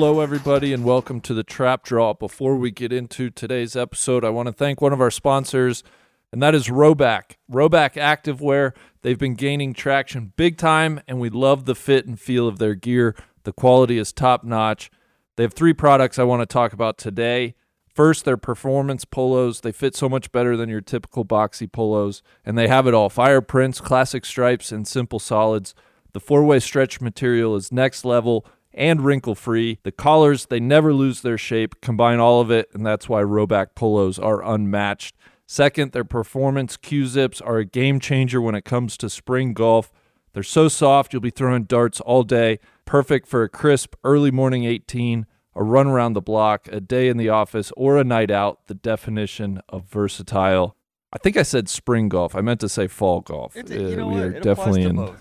[0.00, 2.14] Hello, everybody, and welcome to the Trap Draw.
[2.14, 5.84] Before we get into today's episode, I want to thank one of our sponsors,
[6.32, 7.36] and that is Rhoback.
[7.52, 8.72] Rhoback Activewear.
[9.02, 12.74] They've been gaining traction big time, and we love the fit and feel of their
[12.74, 13.14] gear.
[13.42, 14.90] The quality is top notch.
[15.36, 17.54] They have three products I want to talk about today.
[17.86, 19.60] First, their performance polos.
[19.60, 23.10] They fit so much better than your typical boxy polos, and they have it all
[23.10, 25.74] fire prints, classic stripes, and simple solids.
[26.14, 29.78] The four way stretch material is next level and wrinkle free.
[29.82, 31.80] The collars, they never lose their shape.
[31.80, 35.16] Combine all of it, and that's why Rhoback polos are unmatched.
[35.46, 39.92] Second, their performance Q zips are a game changer when it comes to spring golf.
[40.32, 42.60] They're so soft, you'll be throwing darts all day.
[42.84, 45.26] Perfect for a crisp early morning 18,
[45.56, 48.66] a run around the block, a day in the office, or a night out.
[48.68, 50.76] The definition of versatile.
[51.12, 52.36] I think I said spring golf.
[52.36, 53.56] I meant to say fall golf.
[53.56, 54.22] It, you Uh, know we what?
[54.22, 54.94] are It definitely in.
[54.94, 55.20] both.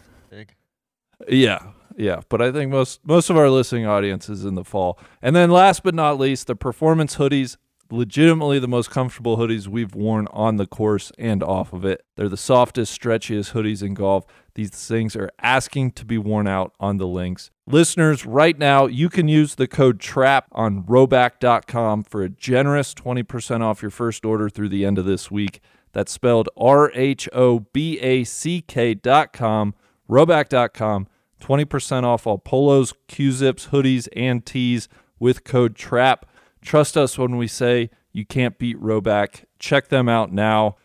[1.28, 1.60] Yeah,
[2.00, 4.98] yeah, but I think most most of our listening audience is in the fall.
[5.22, 7.58] And then last but not least, the performance hoodies,
[7.92, 12.06] legitimately the most comfortable hoodies we've worn on the course and off of it.
[12.16, 14.26] They're the softest, stretchiest hoodies in golf.
[14.56, 17.52] These things are asking to be worn out on the links.
[17.68, 23.60] Listeners, right now you can use the code TRAP on rhoback.com for a generous 20%
[23.60, 25.60] off your first order through the end of this week.
[25.92, 29.76] That's spelled R H O B A C K dot com,
[30.10, 31.08] rhoback.com.
[31.40, 34.88] 20% off all polos, Q zips, hoodies, and tees
[35.20, 36.26] with code TRAP.
[36.62, 39.46] Trust us when we say you can't beat Rhoback.
[39.60, 40.76] Check them out now.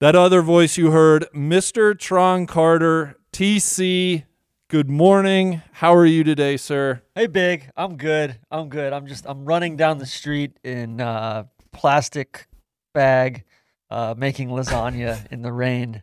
[0.00, 1.98] That other voice you heard, Mr.
[1.98, 4.24] Tron Carter, TC.
[4.68, 5.62] Good morning.
[5.72, 7.02] How are you today, sir?
[7.14, 7.70] Hey, big.
[7.76, 8.38] I'm good.
[8.50, 8.92] I'm good.
[8.92, 12.48] I'm just I'm running down the street in uh, plastic
[12.92, 13.44] bag,
[13.90, 16.02] uh, making lasagna in the rain.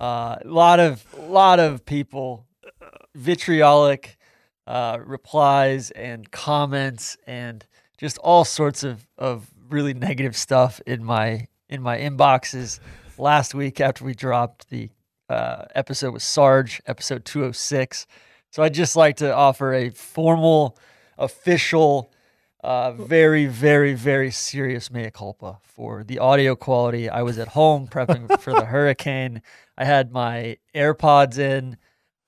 [0.00, 2.46] A lot of lot of people,
[3.14, 4.18] vitriolic
[4.66, 7.66] uh, replies and comments and
[7.98, 12.80] just all sorts of, of really negative stuff in my in my inboxes
[13.16, 14.90] last week after we dropped the
[15.28, 18.06] uh, episode with Sarge, episode 206.
[18.50, 20.76] So I'd just like to offer a formal,
[21.16, 22.10] official,
[22.64, 27.08] uh, very, very, very serious mea culpa for the audio quality.
[27.08, 29.40] I was at home prepping for the hurricane.
[29.78, 31.76] I had my AirPods in,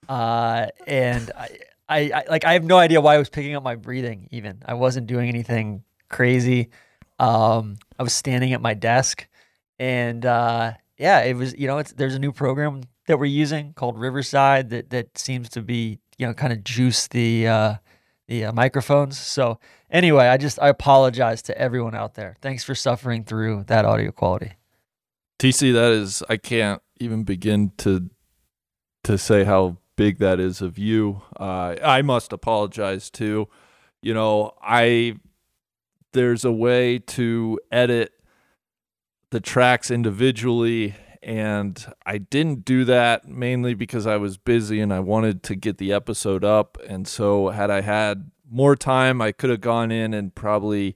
[0.08, 1.48] uh, and I,
[1.88, 4.28] I, I, like I have no idea why I was picking up my breathing.
[4.30, 6.70] Even I wasn't doing anything crazy.
[7.18, 9.26] Um, I was standing at my desk,
[9.78, 13.72] and uh, yeah, it was you know it's there's a new program that we're using
[13.74, 17.74] called Riverside that that seems to be you know kind of juice the uh,
[18.28, 19.18] the uh, microphones.
[19.18, 19.58] So
[19.90, 22.36] anyway, I just I apologize to everyone out there.
[22.40, 24.54] Thanks for suffering through that audio quality.
[25.38, 28.08] TC, that is, I can't even begin to
[29.04, 31.22] to say how big that is of you.
[31.38, 33.48] Uh, I must apologize too.
[34.00, 35.16] You know, I
[36.12, 38.12] there's a way to edit
[39.30, 45.00] the tracks individually and I didn't do that mainly because I was busy and I
[45.00, 49.48] wanted to get the episode up and so had I had more time I could
[49.48, 50.94] have gone in and probably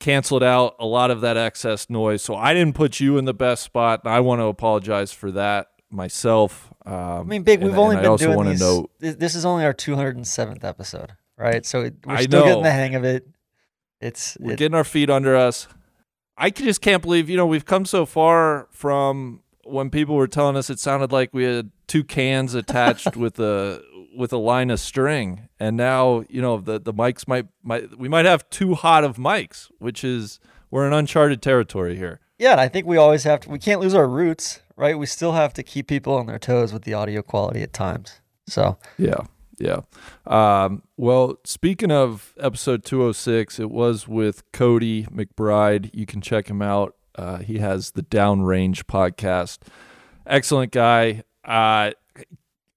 [0.00, 2.22] canceled out a lot of that excess noise.
[2.22, 4.00] So I didn't put you in the best spot.
[4.04, 6.72] And I want to apologize for that myself.
[6.86, 7.62] Um, I mean, big.
[7.62, 8.60] We've only and been doing these.
[8.60, 11.64] note- This is only our 207th episode, right?
[11.66, 13.26] So it- we're I still getting the hang of it.
[14.00, 15.68] It's we're it- getting our feet under us.
[16.36, 20.56] I just can't believe, you know, we've come so far from when people were telling
[20.56, 23.82] us it sounded like we had two cans attached with a
[24.16, 28.08] with a line of string, and now you know the the mics might might we
[28.08, 32.20] might have too hot of mics, which is we're in uncharted territory here.
[32.38, 32.52] yeah.
[32.52, 33.50] And I think we always have to.
[33.50, 34.98] We can't lose our roots, right?
[34.98, 38.20] We still have to keep people on their toes with the audio quality at times.
[38.48, 39.20] So Yeah.
[39.58, 39.80] Yeah.
[40.26, 45.90] Um, well, speaking of episode 206, it was with Cody McBride.
[45.92, 46.96] You can check him out.
[47.14, 49.58] Uh, he has the Downrange podcast.
[50.26, 51.24] Excellent guy.
[51.44, 51.90] Uh,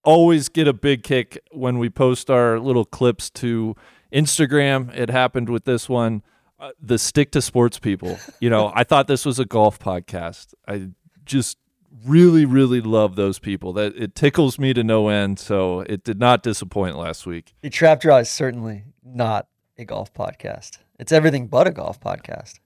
[0.03, 3.77] always get a big kick when we post our little clips to
[4.11, 4.93] Instagram.
[4.93, 6.21] It happened with this one.
[6.59, 8.19] Uh, the stick to sports people.
[8.41, 10.53] You know, I thought this was a golf podcast.
[10.67, 10.89] I
[11.23, 11.57] just
[12.05, 13.73] really, really love those people.
[13.73, 15.39] That it tickles me to no end.
[15.39, 17.53] So it did not disappoint last week.
[17.61, 19.47] the Trap Draw is certainly not
[19.77, 20.79] a golf podcast.
[20.99, 22.59] It's everything but a golf podcast.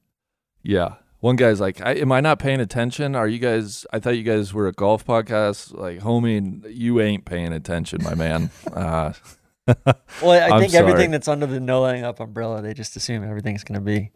[0.64, 0.96] Yeah.
[1.20, 3.16] One guy's like, I, "Am I not paying attention?
[3.16, 3.86] Are you guys?
[3.92, 5.74] I thought you guys were a golf podcast.
[5.74, 9.14] Like, homie, you ain't paying attention, my man." Uh,
[10.22, 10.86] Well, I think sorry.
[10.88, 14.12] everything that's under the no laying up umbrella, they just assume everything's going to be,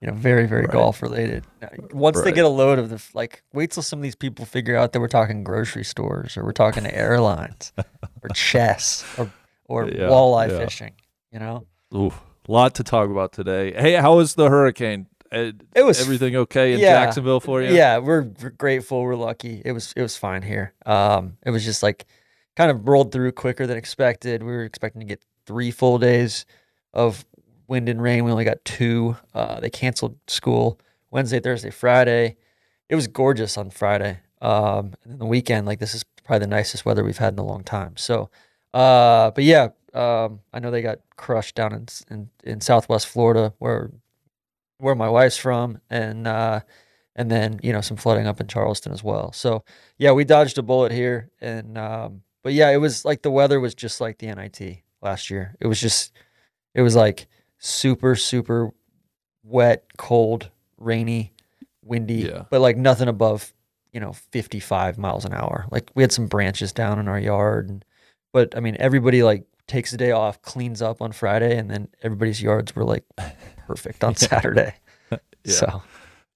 [0.00, 0.72] you know, very, very Right.
[0.72, 1.44] golf related.
[1.92, 4.76] Once they get a load of the, like, wait till some of these people figure
[4.76, 7.72] out that we're talking grocery stores or we're talking to airlines
[8.22, 9.30] or chess or,
[9.66, 10.58] or Yeah, walleye yeah.
[10.58, 10.92] fishing,
[11.32, 11.66] you know?
[11.94, 12.18] oof,
[12.48, 13.72] lot to talk about today.
[13.72, 15.06] Hey, how was the hurricane?
[15.32, 17.04] Uh, It was everything okay in yeah.
[17.04, 17.72] Jacksonville for you?
[17.74, 19.02] Yeah, we're, we're grateful.
[19.02, 19.60] We're lucky.
[19.64, 20.72] It was it was fine here.
[20.86, 22.06] Um, it was just like
[22.56, 24.42] kind of rolled through quicker than expected.
[24.42, 26.46] We were expecting to get three full days
[26.92, 27.24] of
[27.70, 28.24] wind and rain.
[28.24, 29.16] We only got two.
[29.32, 30.78] Uh, they canceled school
[31.10, 32.36] Wednesday, Thursday, Friday.
[32.90, 34.18] It was gorgeous on Friday.
[34.42, 37.44] Um, and the weekend, like this is probably the nicest weather we've had in a
[37.44, 37.96] long time.
[37.96, 38.28] So,
[38.74, 43.54] uh, but yeah, um, I know they got crushed down in in, in Southwest Florida,
[43.58, 43.90] where
[44.78, 46.60] where my wife's from, and uh,
[47.14, 49.32] and then you know some flooding up in Charleston as well.
[49.32, 49.64] So
[49.96, 53.60] yeah, we dodged a bullet here, and um, but yeah, it was like the weather
[53.60, 55.54] was just like the NIT last year.
[55.60, 56.12] It was just
[56.74, 57.26] it was like
[57.60, 58.70] super super
[59.44, 61.32] wet, cold, rainy,
[61.82, 62.44] windy, Yeah.
[62.50, 63.52] but like nothing above
[63.92, 65.66] you know 55 miles an hour.
[65.70, 67.84] Like we had some branches down in our yard, and
[68.32, 71.86] but I mean everybody like takes the day off, cleans up on Friday, and then
[72.02, 73.04] everybody's yards were like
[73.66, 74.74] perfect on Saturday.
[75.42, 75.52] Yeah.
[75.54, 75.82] So.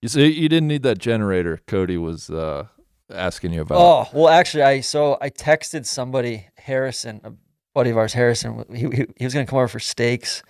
[0.00, 1.60] You see, you didn't need that generator.
[1.66, 2.68] Cody was uh,
[3.10, 3.78] asking you about.
[3.78, 7.32] Oh well, actually, I so I texted somebody, Harrison, a
[7.74, 8.64] buddy of ours, Harrison.
[8.74, 10.42] He he, he was gonna come over for steaks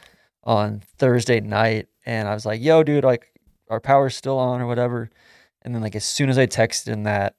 [0.45, 3.33] on Thursday night, and I was like, "Yo, dude, like
[3.69, 5.11] our power's still on or whatever."
[5.63, 7.35] And then like as soon as I texted in that,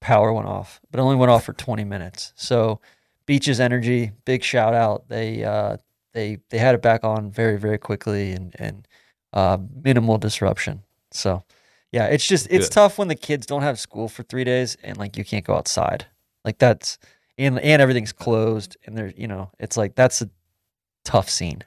[0.00, 2.32] power went off, but it only went off for 20 minutes.
[2.36, 2.80] So
[3.26, 5.08] Beaches Energy, big shout out.
[5.08, 5.76] They uh
[6.14, 8.88] they they had it back on very very quickly and and
[9.32, 10.82] uh, minimal disruption.
[11.12, 11.44] So
[11.92, 12.74] yeah, it's just it's Good.
[12.74, 15.54] tough when the kids don't have school for three days and like you can't go
[15.54, 16.06] outside.
[16.44, 16.98] Like that's
[17.36, 20.30] and and everything's closed and there's you know it's like that's a
[21.04, 21.62] tough scene.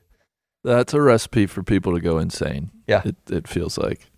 [0.63, 2.71] That's a recipe for people to go insane.
[2.87, 3.01] Yeah.
[3.05, 4.09] it, it feels like.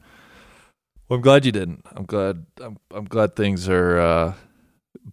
[1.08, 1.86] Well, I'm glad you didn't.
[1.96, 2.46] I'm glad.
[2.62, 4.34] I'm, I'm glad things are uh,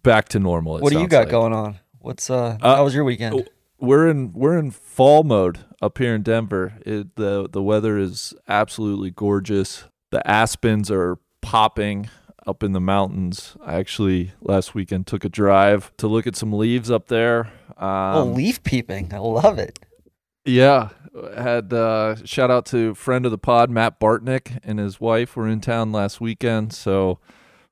[0.01, 0.77] back to normal.
[0.77, 1.29] it what do you got like.
[1.29, 1.79] going on?
[1.99, 3.35] What's uh, Uh, how was your weekend?
[3.35, 3.45] oh,
[3.79, 6.73] We're in we're in fall mode up here in Denver.
[6.85, 9.83] It, the the weather is absolutely gorgeous.
[10.11, 12.09] The aspens are popping
[12.47, 13.57] up in the mountains.
[13.63, 17.51] I actually last weekend took a drive to look at some leaves up there.
[17.77, 19.13] Um, oh, leaf peeping.
[19.13, 19.79] I love it.
[20.45, 20.89] Yeah,
[21.35, 25.47] had uh, shout out to friend of the pod Matt Bartnick and his wife were
[25.47, 27.19] in town last weekend, so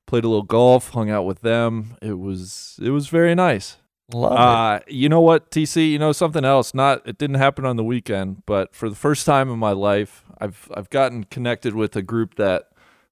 [0.06, 1.96] played a little golf, hung out with them.
[2.02, 3.76] It was it was very nice.
[4.12, 4.38] Love it.
[4.38, 5.90] Uh, you know what, TC?
[5.90, 6.72] You know something else?
[6.74, 10.24] Not it didn't happen on the weekend, but for the first time in my life,
[10.40, 12.70] I've I've gotten connected with a group that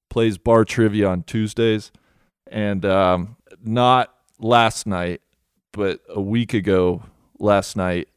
[0.09, 1.91] plays bar trivia on Tuesdays,
[2.47, 5.21] and um, not last night,
[5.71, 7.03] but a week ago,
[7.39, 8.07] last night,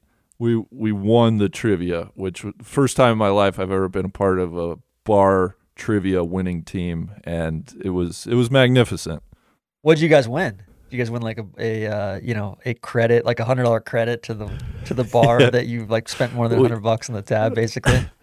[0.41, 4.07] we we won the trivia, which was first time in my life I've ever been
[4.07, 9.23] a part of a bar trivia winning team, and it was it was magnificent.
[9.83, 10.57] What did you guys win?
[10.57, 13.65] Did you guys win like a, a uh, you know a credit like a hundred
[13.65, 14.51] dollar credit to the
[14.87, 15.51] to the bar Yeah.
[15.51, 18.09] that you like spent more than a hundred bucks on the tab basically?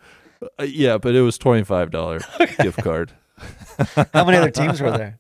[0.59, 2.19] Uh, yeah, but it was twenty five dollar
[2.59, 3.11] gift card.
[4.13, 5.17] How many other teams were there?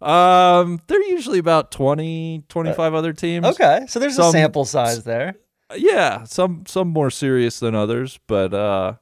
[0.00, 3.46] Um, they're usually about 20, 25 other teams.
[3.46, 5.36] Okay, so there's a sample size there.
[5.74, 8.94] Yeah, some some more serious than others, but uh,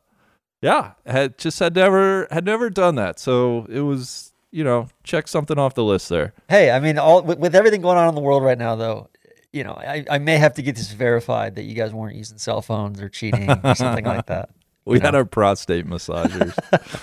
[0.63, 5.29] yeah, had just had never had never done that, so it was you know check
[5.29, 6.33] something off the list there.
[6.49, 9.11] Hey, I mean, all with, with everything going on in the world right now, though,
[9.53, 12.39] you know, I, I may have to get this verified that you guys weren't using
[12.39, 14.51] cell phones or cheating or something like that.
[14.87, 15.21] We You had know.
[15.21, 16.57] our prostate massagers.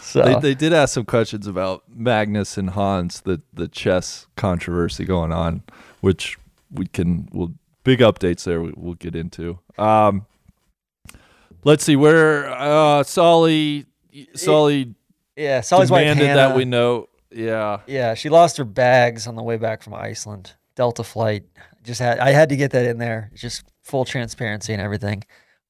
[0.00, 5.04] So they, they did ask some questions about Magnus and Hans, the the chess controversy
[5.04, 5.62] going on,
[6.00, 6.38] which
[6.72, 7.52] we can we'll
[7.84, 8.60] big updates there.
[8.60, 9.58] We, we'll get into.
[9.78, 10.26] Um,
[11.64, 13.86] let's see where uh, Soly
[14.34, 14.94] Soly
[15.36, 17.08] yeah, Sally's wife demanded Hannah, that we know.
[17.30, 20.54] Yeah, yeah, she lost her bags on the way back from Iceland.
[20.74, 21.44] Delta flight.
[21.82, 23.30] Just had I had to get that in there.
[23.34, 25.24] Just full transparency and everything.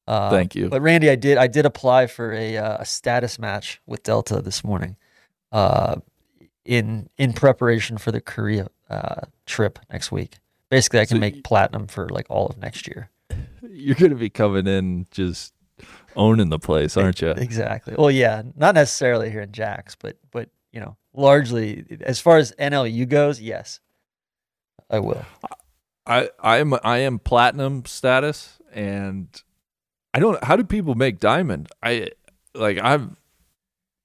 [0.06, 0.68] Uh, thank you.
[0.68, 4.40] But Randy, I did I did apply for a, uh, a status match with Delta
[4.40, 4.96] this morning,
[5.52, 5.96] uh,
[6.64, 10.38] in in preparation for the Korea uh, trip next week.
[10.70, 13.10] Basically, I can So make y- platinum for like all of next year.
[13.70, 15.54] You're gonna be coming in just
[16.16, 17.30] owning the place, aren't you?
[17.30, 17.94] Exactly.
[17.96, 22.52] Well, yeah, not necessarily here in Jax, but but you know, largely as far as
[22.58, 23.80] NLU goes, yes,
[24.90, 25.24] I will.
[26.06, 29.28] I I am I am platinum status, and
[30.14, 30.42] I don't.
[30.44, 31.68] How do people make diamond?
[31.82, 32.08] I
[32.54, 33.08] like I've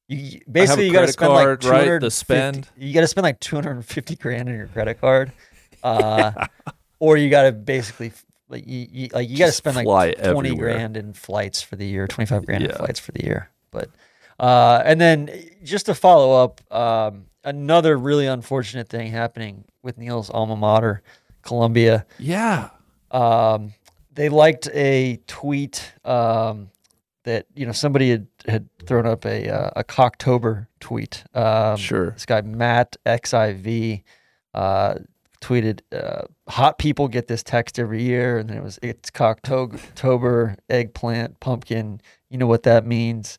[0.08, 1.80] You you- basically you got to spend card, like right?
[2.02, 2.68] The 250 spend.
[2.78, 5.32] You got to spend like 250 grand on your credit card,
[5.84, 6.48] uh,
[7.00, 8.12] or you got to basically
[8.50, 10.74] like you, you like you got to spend like 20 everywhere.
[10.76, 12.70] grand in flights for the year, 25 grand Yeah.
[12.70, 13.50] in flights for the year.
[13.72, 13.90] But
[14.40, 15.30] uh, and then
[15.64, 21.02] just to follow up, um, another really unfortunate thing happening with Neil's alma mater,
[21.42, 22.70] Columbia Yeah.
[23.12, 23.74] um,
[24.12, 26.70] they liked a tweet um,
[27.24, 31.24] that you know somebody had, had thrown up a uh, a Cocktober tweet.
[31.34, 32.12] Um, Sure.
[32.12, 34.04] This guy Matt XIV
[34.54, 34.96] uh,
[35.44, 40.58] tweeted, uh, "Hot people get this text every year," and then it was it's Cocktober,
[40.70, 42.00] eggplant, pumpkin.
[42.30, 43.38] You know what that means?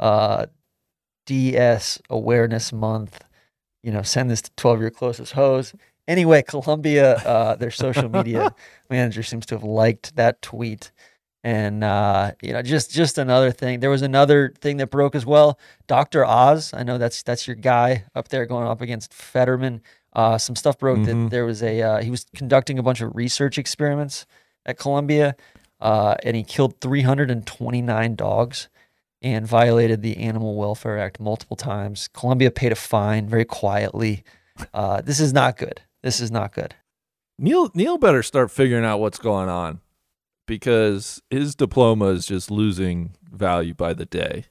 [0.00, 0.46] Uh,
[1.26, 3.24] DS Awareness Month.
[3.82, 5.72] You know, send this to twelve of your closest hoes.
[6.08, 8.54] Anyway, Columbia, uh, their social media
[8.90, 10.92] manager seems to have liked that tweet,
[11.44, 13.80] and uh, you know, just just another thing.
[13.80, 15.58] There was another thing that broke as well.
[15.86, 19.80] Doctor Oz, I know that's that's your guy up there going up against Fetterman.
[20.16, 21.24] Uh, some stuff broke Mhm.
[21.24, 24.26] that there was a uh, he was conducting a bunch of research experiments
[24.64, 25.36] at Columbia,
[25.80, 28.68] uh, and he killed 329 dogs
[29.22, 32.08] and violated the Animal Welfare Act multiple times.
[32.08, 34.24] Columbia paid a fine very quietly.
[34.72, 35.82] Uh, this is not good.
[36.02, 36.74] This is not good.
[37.38, 39.80] Neil Neil better start figuring out what's going on
[40.46, 44.46] because his diploma is just losing value by the day.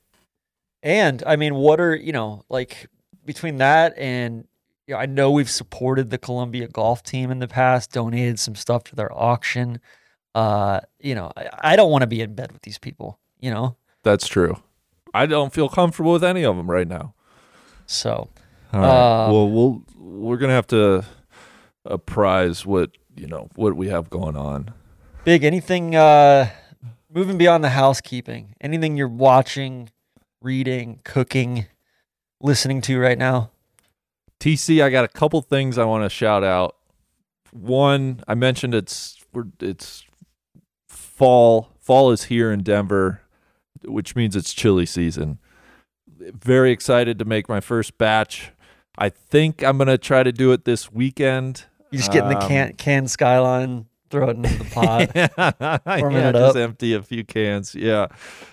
[0.83, 2.87] And I mean, what are you know like
[3.25, 4.47] between that and
[4.87, 8.55] you know, I know we've supported the Columbia golf team in the past, donated some
[8.55, 9.79] stuff to their auction.
[10.33, 13.19] Uh, you know, I, I don't want to be in bed with these people.
[13.39, 14.57] You know, That's true.
[15.13, 17.13] I don't feel comfortable with any of them right now.
[17.85, 18.29] so
[18.73, 19.25] All right.
[19.25, 21.05] Um, well, we'll we're gonna have to
[21.85, 24.73] apprise what you know what we have going on.
[25.23, 25.43] big.
[25.43, 26.49] Anything uh,
[27.13, 28.55] moving beyond the housekeeping?
[28.59, 29.89] Anything you're watching,
[30.41, 31.67] reading, cooking,
[32.41, 33.51] listening to right now?
[34.45, 36.75] TC, I got a couple things I want to shout out.
[37.51, 39.17] One, I mentioned it's
[39.59, 40.05] it's
[40.87, 41.71] fall.
[41.79, 43.21] Fall is here in Denver,
[43.83, 45.39] which means it's chili season.
[46.19, 48.51] Very excited to make my first batch.
[48.99, 51.65] I think I'm gonna try to do it this weekend.
[51.89, 55.11] You just get in the Um, can can skyline, throw it into the pot.
[55.15, 57.73] yeah, it just empty a few cans.
[57.73, 58.09] Yeah,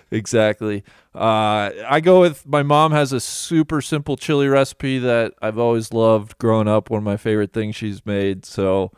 [0.09, 0.83] exactly.
[1.15, 5.93] Uh, I go with my mom has a super simple chili recipe that I've always
[5.93, 6.89] loved growing up.
[6.89, 8.45] One of my favorite things she's made.
[8.45, 8.91] So,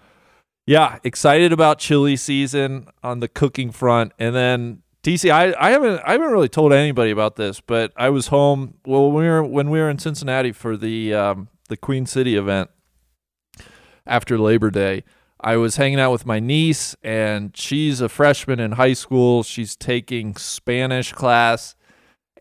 [0.65, 4.13] yeah, excited about chili season on the cooking front.
[4.17, 8.10] And then TC, I, I haven't I haven't really told anybody about this, but I
[8.10, 8.75] was home.
[8.86, 12.36] Well, when we were when we were in Cincinnati for the um, the Queen City
[12.36, 12.69] event
[14.05, 15.03] after Labor Day.
[15.39, 19.43] I was hanging out with my niece, and she's a freshman in high school.
[19.43, 21.75] She's taking Spanish class,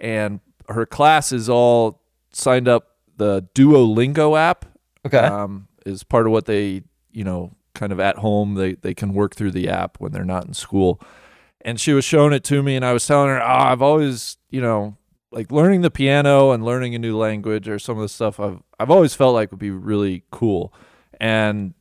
[0.04, 4.66] and her class is all signed up the Duolingo app.
[5.06, 5.18] Okay.
[5.18, 9.14] Um, is part of what they, you know, kind of at home they they can
[9.14, 11.00] work through the app when they're not in school.
[11.62, 14.36] And she was showing it to me, and I was telling her, oh, I've always,
[14.50, 14.98] you know,
[15.30, 18.62] like learning the piano and learning a new language or some of the stuff I've
[18.78, 20.74] I've always felt like would be really cool.
[21.18, 21.72] And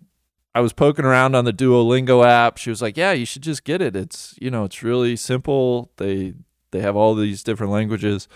[0.56, 2.58] I was poking around on the Duolingo app.
[2.58, 3.96] She was like, "Yeah, you should just get it.
[3.98, 5.92] It's you know, it's really simple.
[5.98, 6.36] They
[6.74, 8.28] they have all these different languages."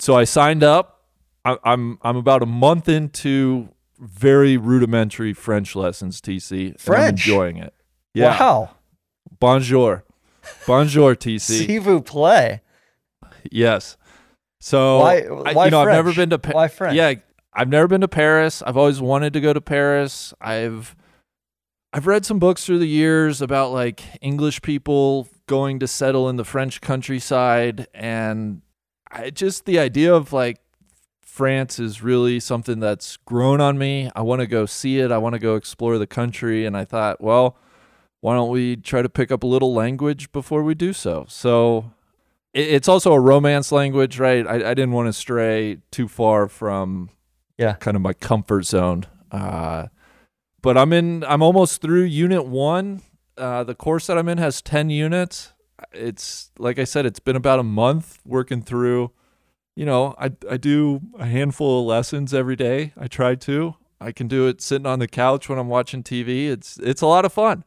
[0.00, 1.04] So I signed up.
[1.44, 6.20] I, I'm I'm about a month into very rudimentary French lessons.
[6.20, 7.26] TC, and I'm French?
[7.28, 7.72] enjoying it.
[8.14, 8.36] Yeah.
[8.38, 8.70] Wow.
[9.38, 10.04] Bonjour,
[10.66, 11.40] bonjour, TC.
[11.40, 12.60] See vous play.
[13.50, 13.96] Yes.
[14.60, 16.16] So Why- I- why you know, I've never French?
[16.16, 16.96] been to Pa- Why French?
[16.96, 17.14] Yeah,
[17.54, 18.62] I've never been to Paris.
[18.62, 20.34] I've always wanted to go to Paris.
[20.40, 20.94] I've
[21.92, 26.36] I've read some books through the years about like English people going to settle in
[26.36, 28.62] the French countryside and
[29.10, 30.58] I just the idea of like
[31.20, 34.10] France is really something that's grown on me.
[34.14, 35.10] I want to go see it.
[35.10, 37.56] I want to go explore the country and I thought, well,
[38.20, 41.24] why don't we try to pick up a little language before we do so?
[41.28, 41.90] So
[42.54, 44.46] it's also a romance language, right?
[44.46, 47.10] I, I didn't want to stray too far from
[47.58, 47.72] Yeah.
[47.74, 49.06] kind of my comfort zone.
[49.32, 49.86] Uh,
[50.62, 51.24] but I'm in.
[51.24, 53.02] I'm almost through unit one.
[53.40, 55.52] Uh, the course that I'm in has ten units.
[55.92, 59.12] It's like I said, it's been about a month working through.
[59.74, 62.92] You know, I I do a handful of lessons every day.
[62.98, 63.76] I try to.
[64.00, 66.48] I can do it sitting on the couch when I'm watching TV.
[66.48, 67.64] It's it's a lot of fun.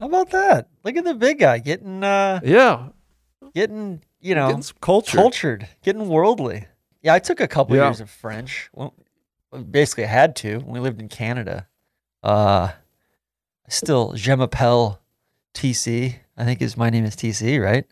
[0.00, 0.68] How about that?
[0.82, 2.88] Look at the big guy getting uh Yeah,
[3.54, 5.16] getting, you know, getting some culture.
[5.18, 6.66] cultured, getting worldly.
[7.02, 7.86] Yeah, I took a couple Yeah.
[7.86, 8.70] years of French.
[8.74, 8.94] Well,
[9.70, 11.68] basically, I had to when we lived in Canada.
[12.22, 12.70] Uh,
[13.70, 14.98] still, je m'appelle
[15.54, 16.16] TC.
[16.36, 17.86] I think is my name is TC, right?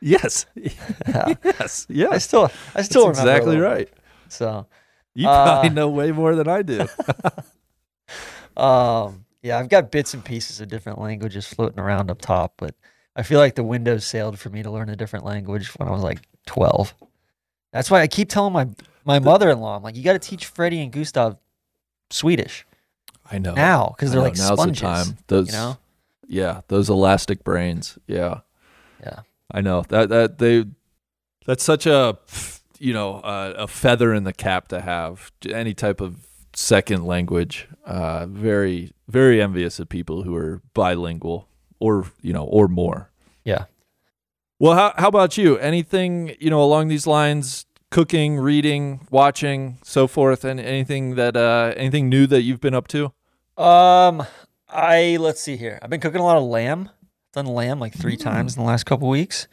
[0.00, 0.46] Yes.
[0.56, 1.34] Yeah.
[1.44, 1.86] yes.
[1.90, 3.88] I still, I still That's remember exactly right.
[4.28, 4.66] So,
[5.14, 6.86] You probably Uh, know way more than I do.
[8.56, 12.74] um, yeah, I've got bits and pieces of different languages floating around up top, but
[13.16, 15.92] I feel like the windows sailed for me to learn a different language when I
[15.92, 16.94] was like 12.
[17.72, 18.68] That's why I keep telling my
[19.04, 21.36] my mother-in-law, I'm like, you got to teach Freddie and Gustav
[22.10, 22.66] Swedish
[23.30, 23.54] I know.
[23.54, 24.24] now because they're know.
[24.24, 24.80] like Now's sponges.
[24.80, 25.18] the time.
[25.28, 25.78] Those, You know?
[26.28, 27.98] yeah, those elastic brains.
[28.06, 28.40] Yeah.
[29.02, 29.20] Yeah.
[29.50, 30.64] I know that that they
[31.46, 32.18] that's such a
[32.78, 37.68] you know uh, a feather in the cap to have any type of second language.
[37.84, 41.48] Uh, very very envious of people who are bilingual
[41.80, 43.10] or you know or more.
[43.44, 43.64] Yeah.
[44.58, 45.56] Well, how how about you?
[45.58, 47.66] Anything you know along these lines?
[47.90, 52.86] Cooking, reading, watching, so forth, and anything that uh, anything new that you've been up
[52.88, 53.12] to?
[53.56, 54.24] Um,
[54.68, 55.78] I let's see here.
[55.82, 56.90] I've been cooking a lot of lamb.
[57.32, 58.22] Done lamb like three Mm.
[58.22, 59.46] times in the last couple weeks.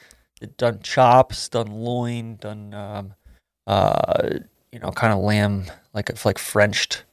[0.57, 3.13] Done chops, done loin, done um,
[3.65, 4.29] uh,
[4.71, 7.03] you know, kind of lamb like like Frenched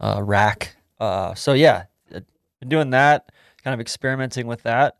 [0.00, 0.76] uh, rack.
[1.00, 3.30] Uh, so yeah, been doing that.
[3.64, 4.96] Kind of experimenting with that.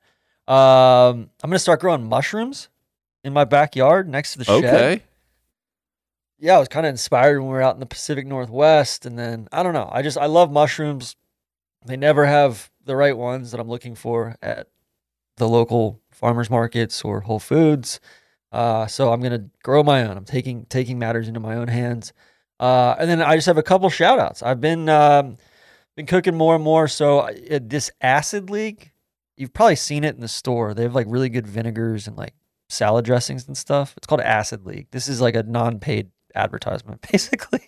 [0.49, 2.69] Um, I'm gonna start growing mushrooms
[3.25, 5.03] in my backyard next to the shed Okay.
[6.39, 9.07] yeah, I was kind of inspired when we were out in the Pacific Northwest.
[9.07, 9.89] And then I don't know.
[9.93, 11.15] I just, I love mushrooms.
[11.85, 14.69] They never have the right ones that I'm looking for at
[15.37, 18.01] the local farmers markets or Whole Foods.
[18.51, 20.17] Uh, so I'm to grow my own.
[20.17, 22.12] I'm taking, taking matters into my own hands.
[22.61, 24.43] Uh, and then I just have a couple shout outs.
[24.43, 25.39] I've been, um,
[25.97, 26.87] been cooking more and more.
[26.87, 28.93] So uh, this acid league,
[29.37, 30.75] you've probably seen it in the store.
[30.75, 32.35] They have like really good vinegars and like
[32.69, 33.95] salad dressings and stuff.
[33.97, 34.89] It's called Acid League.
[34.91, 37.62] This is like a non-paid advertisement, basically.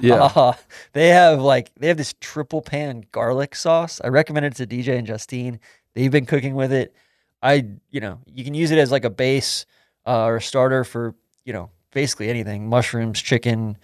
[0.00, 0.24] Yeah.
[0.24, 0.54] Uh,
[0.92, 4.00] they have like they have this triple pan garlic sauce.
[4.02, 5.60] I recommend it to DJ and Justine.
[5.94, 6.94] They've been cooking with it.
[7.42, 9.64] I, you know, you can use it as like a base
[10.06, 12.68] uh, or a starter for, you know, basically anything.
[12.68, 13.76] Mushrooms, chicken,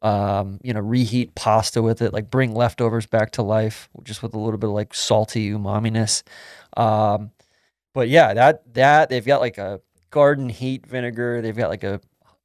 [0.00, 4.34] um, you know, reheat pasta with it, like bring leftovers back to life, just with
[4.34, 6.22] a little bit of like salty umaminess.
[6.76, 7.30] Um,
[7.92, 11.42] but yeah, that that they've got like a garden heat vinegar.
[11.42, 12.00] They've got like a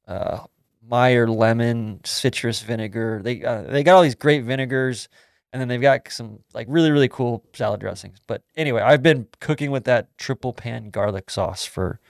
[0.06, 0.44] uh,
[0.88, 3.20] Meyer lemon citrus vinegar.
[3.22, 5.08] They uh, they got all these great vinegars,
[5.52, 8.18] and then they've got some like really really cool salad dressings.
[8.26, 12.00] But anyway, I've been cooking with that triple pan garlic sauce for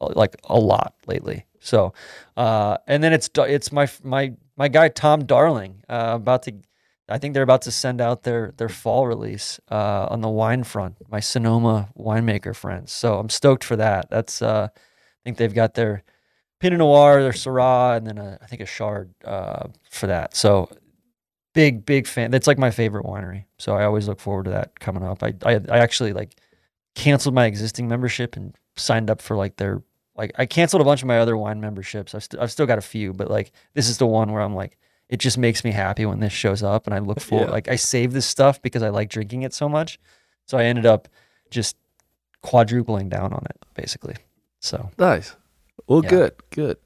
[0.00, 1.46] uh, like a lot lately.
[1.60, 1.94] So,
[2.36, 6.54] uh, and then it's it's my my my guy Tom Darling uh, about to.
[7.08, 10.64] I think they're about to send out their their fall release uh, on the wine
[10.64, 10.96] front.
[11.08, 12.92] My Sonoma winemaker friends.
[12.92, 14.10] So I'm stoked for that.
[14.10, 14.80] That's uh, I
[15.24, 16.02] think they've got their
[16.60, 20.34] Pinot Noir, their Syrah, and then a, I think a Chard uh, for that.
[20.36, 20.70] So
[21.54, 22.30] big big fan.
[22.30, 23.44] That's like my favorite winery.
[23.58, 25.22] So I always look forward to that coming up.
[25.22, 26.34] I I, I actually like
[26.94, 29.82] canceled my existing membership and signed up for like their
[30.16, 32.14] like I canceled a bunch of my other wine memberships.
[32.14, 34.54] I've, st- I've still got a few, but like this is the one where I'm
[34.54, 34.78] like,
[35.10, 37.50] it just makes me happy when this shows up, and I look for Yeah.
[37.50, 39.98] like I save this stuff because I like drinking it so much.
[40.46, 41.08] So I ended up
[41.50, 41.76] just
[42.42, 44.14] quadrupling down on it, basically.
[44.60, 45.36] So Nice.
[45.86, 46.10] Well, Yeah.
[46.10, 46.76] good, good.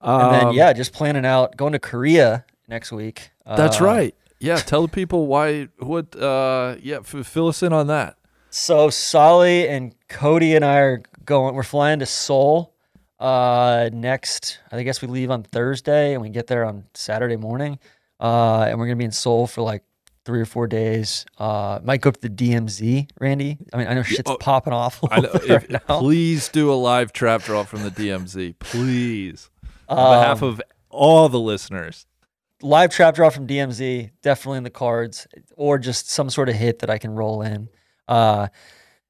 [0.00, 3.30] and then Um, yeah, just planning out going to Korea next week.
[3.46, 4.14] that's Uh, right.
[4.38, 5.68] Yeah, tell the people why.
[5.78, 6.14] What?
[6.14, 8.16] Uh, yeah, f- fill us in on that.
[8.50, 11.54] So Soly and Cody and I are going.
[11.54, 12.72] We're flying to Seoul
[13.18, 14.58] uh, next.
[14.70, 17.78] I guess we leave on Thursday and we get there on Saturday morning.
[18.20, 19.82] Uh, and we're gonna be in Seoul for like
[20.26, 21.24] three or four days.
[21.38, 23.56] Uh, might go to the DMZ, Randy.
[23.72, 25.00] I mean, I know shit's oh, popping off.
[25.10, 25.30] I know.
[25.32, 25.98] If, right now.
[26.00, 29.48] please do a live trap draw from the DMZ, please,
[29.88, 32.06] on behalf Um, of all the listeners.
[32.60, 36.80] live trap draw from DMZ definitely in the cards, or just some sort of hit
[36.80, 37.68] that I can roll in.
[38.08, 38.48] Uh,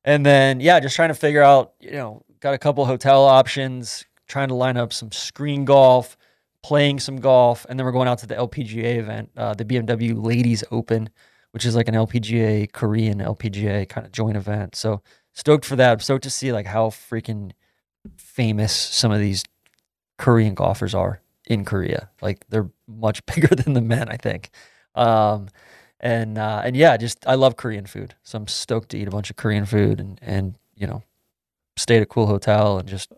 [0.05, 1.73] and then yeah, just trying to figure out.
[1.81, 4.05] You know, got a couple hotel options.
[4.29, 6.17] Trying to line up some screen golf,
[6.67, 10.21] playing some golf, and then we're going out to the LPGA event, uh, the BMW
[10.21, 11.09] Ladies Open,
[11.53, 14.75] which is like an LPGA Korean LPGA kind of joint event.
[14.75, 15.01] So
[15.33, 15.93] stoked for that.
[15.93, 17.53] I'm stoked to see like how freaking
[18.17, 19.45] famous some of these
[20.19, 22.11] Korean golfers are in Korea.
[22.21, 24.51] Like they're much bigger than the men, I think.
[24.97, 25.47] Um,
[26.01, 29.13] and uh, and yeah, just I love Korean food, so I'm stoked to eat a
[29.13, 31.05] bunch of Korean food and and you know,
[31.77, 33.13] stay at a cool hotel and just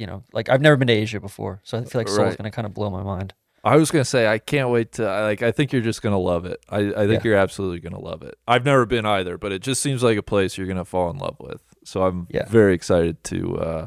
[0.00, 2.38] you know, like I've never been to Asia before, so I feel like Seoul's Right.
[2.38, 3.34] gonna kind of blow my mind.
[3.62, 5.42] I was gonna say I can't wait to I- like.
[5.42, 6.58] I think you're just gonna love it.
[6.70, 7.30] I, I think Yeah.
[7.30, 8.36] you're absolutely gonna love it.
[8.48, 11.18] I've never been either, but it just seems like a place you're gonna fall in
[11.18, 11.60] love with.
[11.84, 12.46] So I'm Yeah.
[12.48, 13.58] very excited to.
[13.58, 13.86] uh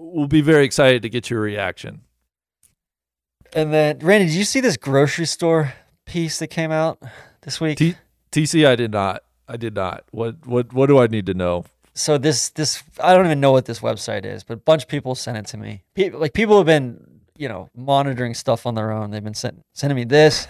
[0.00, 2.02] We'll be very excited to get your reaction.
[3.52, 5.72] And then Randy, did you see this grocery store
[6.06, 7.02] piece that came out
[7.42, 7.78] this week?
[7.78, 7.96] T-
[8.30, 9.22] TC, I did not.
[9.48, 10.04] I did not.
[10.10, 11.64] What what what do I need to know?
[11.98, 14.88] So this this I don't even know what this website is, but a bunch of
[14.88, 15.82] people sent it to me.
[15.94, 19.10] People like people have been you know monitoring stuff on their own.
[19.10, 20.46] They've been sent, sending me this.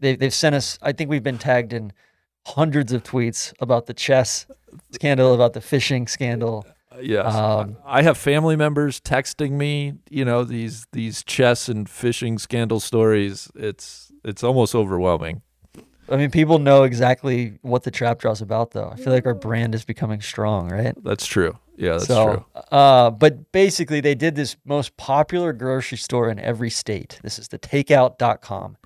[0.00, 0.78] They, they've sent us.
[0.82, 1.92] I think we've been tagged in
[2.46, 4.46] hundreds of tweets about the chess
[4.92, 6.66] scandal, about the fishing scandal.
[7.00, 9.94] Yes, Um, I have family members texting me.
[10.08, 13.50] You know these these chess and fishing scandal stories.
[13.54, 15.42] It's it's almost overwhelming.
[16.08, 18.90] I mean, people know exactly what the trap draw's about, though.
[18.92, 20.94] I feel like our brand is becoming strong, right?
[21.02, 21.58] That's true.
[21.76, 22.62] Yeah, that's so, true.
[22.70, 27.18] Uh, but basically, they did this most popular grocery store in every state.
[27.22, 28.76] This is the takeout.com.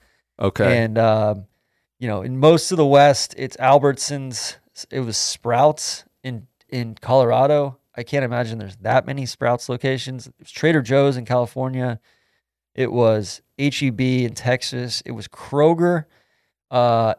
[0.41, 0.79] Okay.
[0.79, 1.45] And, um,
[1.99, 4.57] you know, in most of the West, it's Albertsons.
[4.91, 7.79] It was Sprouts in, in Colorado.
[7.95, 10.27] I can't imagine there's that many Sprouts locations.
[10.27, 12.01] It was Trader Joe's in California.
[12.75, 15.03] It was HEB in Texas.
[15.05, 16.07] It was Kroger
[16.71, 17.15] uh,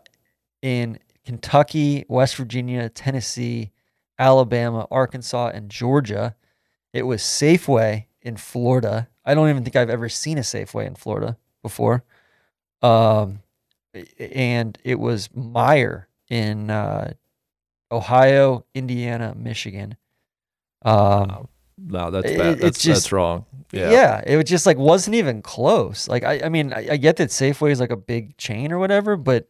[0.61, 3.71] in Kentucky, West Virginia, Tennessee,
[4.17, 6.35] Alabama, Arkansas, and Georgia.
[6.93, 9.07] It was Safeway in Florida.
[9.25, 12.03] I don't even think I've ever seen a Safeway in Florida before.
[12.81, 13.41] Um,
[14.19, 17.13] and it was Meijer in uh,
[17.91, 19.95] Ohio, Indiana, Michigan.
[20.83, 21.49] Um, Wow.
[21.87, 22.59] No, that's bad.
[22.59, 23.45] That's just- that's wrong.
[23.71, 23.91] yeah.
[23.91, 24.21] Yeah.
[24.25, 26.07] it was just like wasn't even close.
[26.07, 28.79] Like I, I mean, I, I get that Safeway is like a big chain or
[28.79, 29.47] whatever, but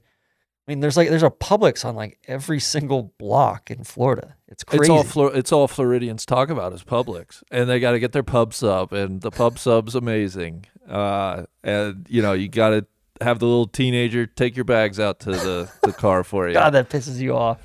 [0.68, 4.36] I mean, there's like there's a Publix on like every single block in Florida.
[4.48, 4.82] It's crazy.
[4.84, 8.12] It's all Flor- it's all Floridians talk about is Publix, and they got to get
[8.12, 10.66] their pub sub, and the pub sub's amazing.
[10.88, 12.86] Uh, and you know you got to
[13.22, 16.54] have the little teenager take your bags out to the, the car for you.
[16.54, 17.60] God, that pisses you off.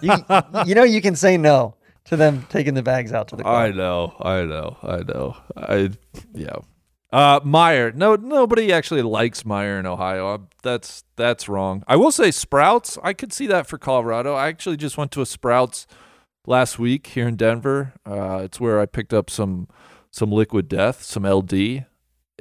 [0.00, 0.12] You,
[0.66, 1.74] you know, you can say no
[2.06, 3.64] to them taking the bags out to the car.
[3.66, 5.36] I know, I know, I know.
[5.56, 5.90] I
[6.34, 6.56] yeah.
[7.12, 7.94] Uh, Meijer.
[7.94, 10.48] No, nobody actually likes Meijer in Ohio.
[10.62, 11.84] That's that's wrong.
[11.86, 12.96] I will say Sprouts.
[13.02, 14.34] I could see that for Colorado.
[14.34, 15.86] I actually just went to a Sprouts
[16.46, 17.92] last week here in Denver.
[18.06, 19.68] Uh, it's where I picked up some
[20.10, 21.52] some Liquid Death, some LD.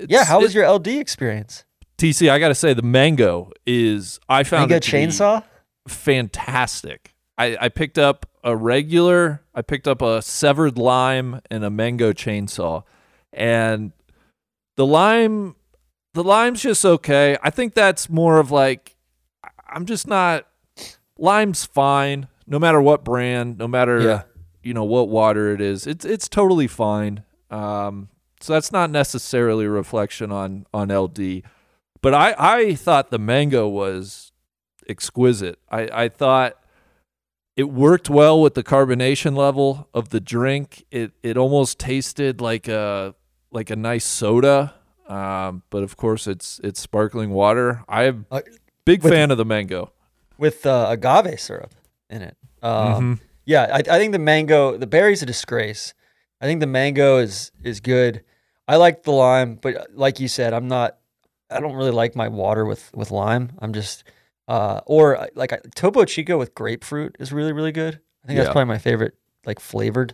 [0.07, 1.65] yeah, how was your LD experience?
[1.97, 2.29] TC?
[2.29, 4.19] I got to say the mango is.
[4.29, 5.43] I found it chainsaw?
[5.87, 7.10] fantastic.
[7.37, 12.13] I, I picked up a regular, I picked up a severed lime and a mango
[12.13, 12.83] chainsaw.
[13.33, 13.91] And
[14.77, 15.55] the lime
[16.13, 17.37] the lime's just okay.
[17.41, 18.95] I think that's more of like
[19.69, 20.45] I'm just not
[21.17, 24.23] lime's fine no matter what brand, no matter Yeah.
[24.63, 25.87] you know what water it is.
[25.87, 27.23] It's it's totally fine.
[27.49, 28.09] Um
[28.41, 31.43] so that's not necessarily a reflection on on LD.
[32.01, 34.31] But I I thought the mango was
[34.89, 35.59] exquisite.
[35.69, 36.57] I I thought
[37.55, 40.85] it worked well with the carbonation level of the drink.
[40.91, 43.13] It it almost tasted like a
[43.51, 44.73] like a nice soda.
[45.07, 47.83] Um, but of course it's it's sparkling water.
[47.89, 48.41] I'm Uh,
[48.85, 49.91] big with- fan of the mango.
[50.37, 51.71] with uh, agave syrup
[52.09, 52.37] in it.
[52.63, 53.19] Um, Mhm.
[53.45, 55.93] Yeah, I, I think the mango, the berry's a disgrace.
[56.39, 58.23] I think the mango is is good.
[58.67, 60.97] I like the lime, but uh, like you said, I'm not.
[61.49, 63.51] I don't really like my water with with lime.
[63.59, 64.03] I'm just,
[64.51, 68.01] uh, or uh, like Topo Chico with grapefruit is really really good.
[68.23, 69.13] I think that's probably my favorite,
[69.45, 70.13] like flavored.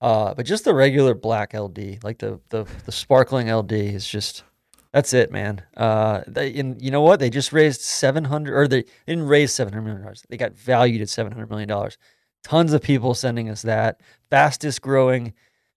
[0.00, 4.44] Uh, but just the regular black LD, like the the the sparkling LD, is just
[4.92, 5.62] that's it, man.
[5.74, 7.18] Uh, they, and you know what?
[7.18, 10.22] They just raised seven hundred, or they didn't raise seven hundred million dollars.
[10.28, 11.96] They got valued at seven hundred million dollars.
[12.44, 15.32] Tons of people sending us that fastest growing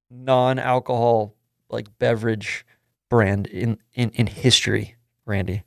[0.10, 1.34] non-alcohol
[1.70, 2.66] like beverage
[3.10, 5.64] brand in in in history, Randy.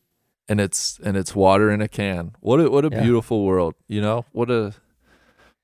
[0.49, 2.33] And it's and it's water in a can.
[2.41, 3.01] What a what a Yeah.
[3.03, 4.27] beautiful world, you know?
[4.33, 4.75] What a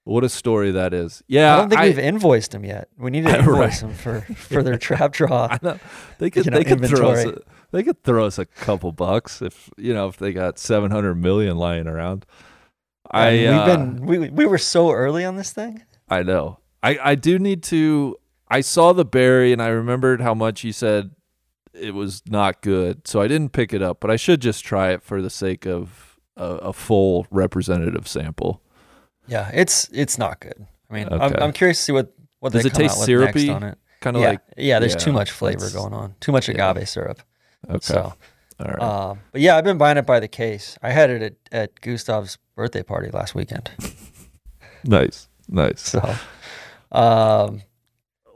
[0.04, 1.22] what a story that is.
[1.28, 2.88] Yeah, I don't think we've invoiced them yet.
[2.98, 3.40] We need to Right.
[3.40, 5.48] invoice them for for their trap draw.
[5.62, 5.78] I
[6.18, 7.38] they could you know, they could throw us a,
[7.72, 11.58] they could throw us a couple bucks if you know if they got 700 million
[11.58, 12.24] lying around.
[13.10, 15.82] I I mean, uh, we've been we we were so early on this thing.
[16.08, 16.58] I know.
[16.82, 18.16] I I do need to
[18.48, 21.10] I saw the berry and I remembered how much you said
[21.74, 23.06] it was not good.
[23.06, 25.66] So I didn't pick it up, but I should just try it for the sake
[25.66, 28.62] of a, a full representative sample.
[29.26, 30.66] Yeah, it's it's not good.
[30.90, 33.04] I mean, I'm, I'm curious to see what what Does they it come taste out
[33.04, 33.46] syrupy?
[33.46, 33.78] next on it.
[34.00, 34.78] Kind of yeah, like yeah.
[34.78, 36.14] There's too much flavor going on.
[36.20, 36.70] Too much yeah.
[36.70, 37.20] agave syrup.
[37.68, 37.78] okay.
[37.82, 38.14] So,
[38.58, 38.80] All right.
[38.80, 40.78] um, but yeah, I've been buying it by the case.
[40.82, 43.70] I had it at, at Gustav's birthday party last weekend.
[44.84, 45.28] nice.
[45.48, 45.80] Nice.
[45.80, 46.00] So,
[46.92, 47.62] um,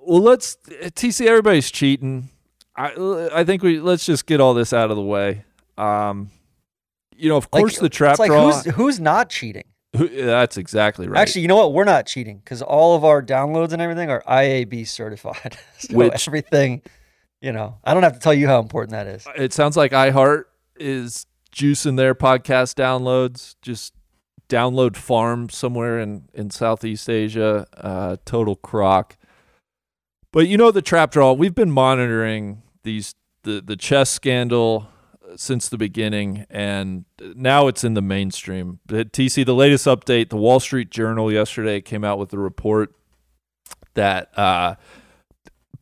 [0.06, 1.26] Well, let's TC.
[1.26, 2.28] Everybody's cheating.
[2.76, 5.44] I I think we let's just get all this out of the way.
[5.78, 6.30] Um,
[7.16, 8.50] you know, of like, course, the trap it's like draw.
[8.52, 9.64] who's who's not cheating?
[9.96, 11.20] who- that's exactly right.
[11.20, 11.72] Actually, you know what?
[11.72, 15.56] We're not cheating because all of our downloads and everything are IAB certified.
[15.78, 16.82] so Which- everything,
[17.40, 19.26] you know, I don't have to tell you how important that is.
[19.36, 20.44] it sounds like iHeart
[20.76, 23.94] is juicing their podcast downloads, just
[24.48, 27.66] download farm somewhere in in Southeast Asia.
[27.76, 29.16] Uh, total crock.
[30.32, 31.32] But you know the trap draw.
[31.32, 34.88] We've been monitoring these the the chess scandal
[35.36, 38.80] since the beginning, and now it's in the mainstream.
[38.88, 42.94] TC, the latest update, the Wall Street Journal yesterday came out with a report
[43.94, 44.76] that, uh,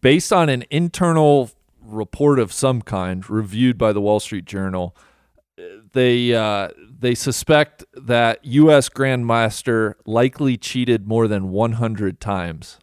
[0.00, 4.96] based on an internal report of some kind reviewed by the Wall Street Journal,
[5.92, 8.88] they uh, they suspect that U.S.
[8.88, 12.78] Grandmaster likely cheated more than 100 times,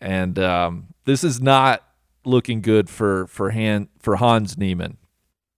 [0.00, 1.82] and um, this is not
[2.24, 4.98] looking good for for Han for Hans Niemann.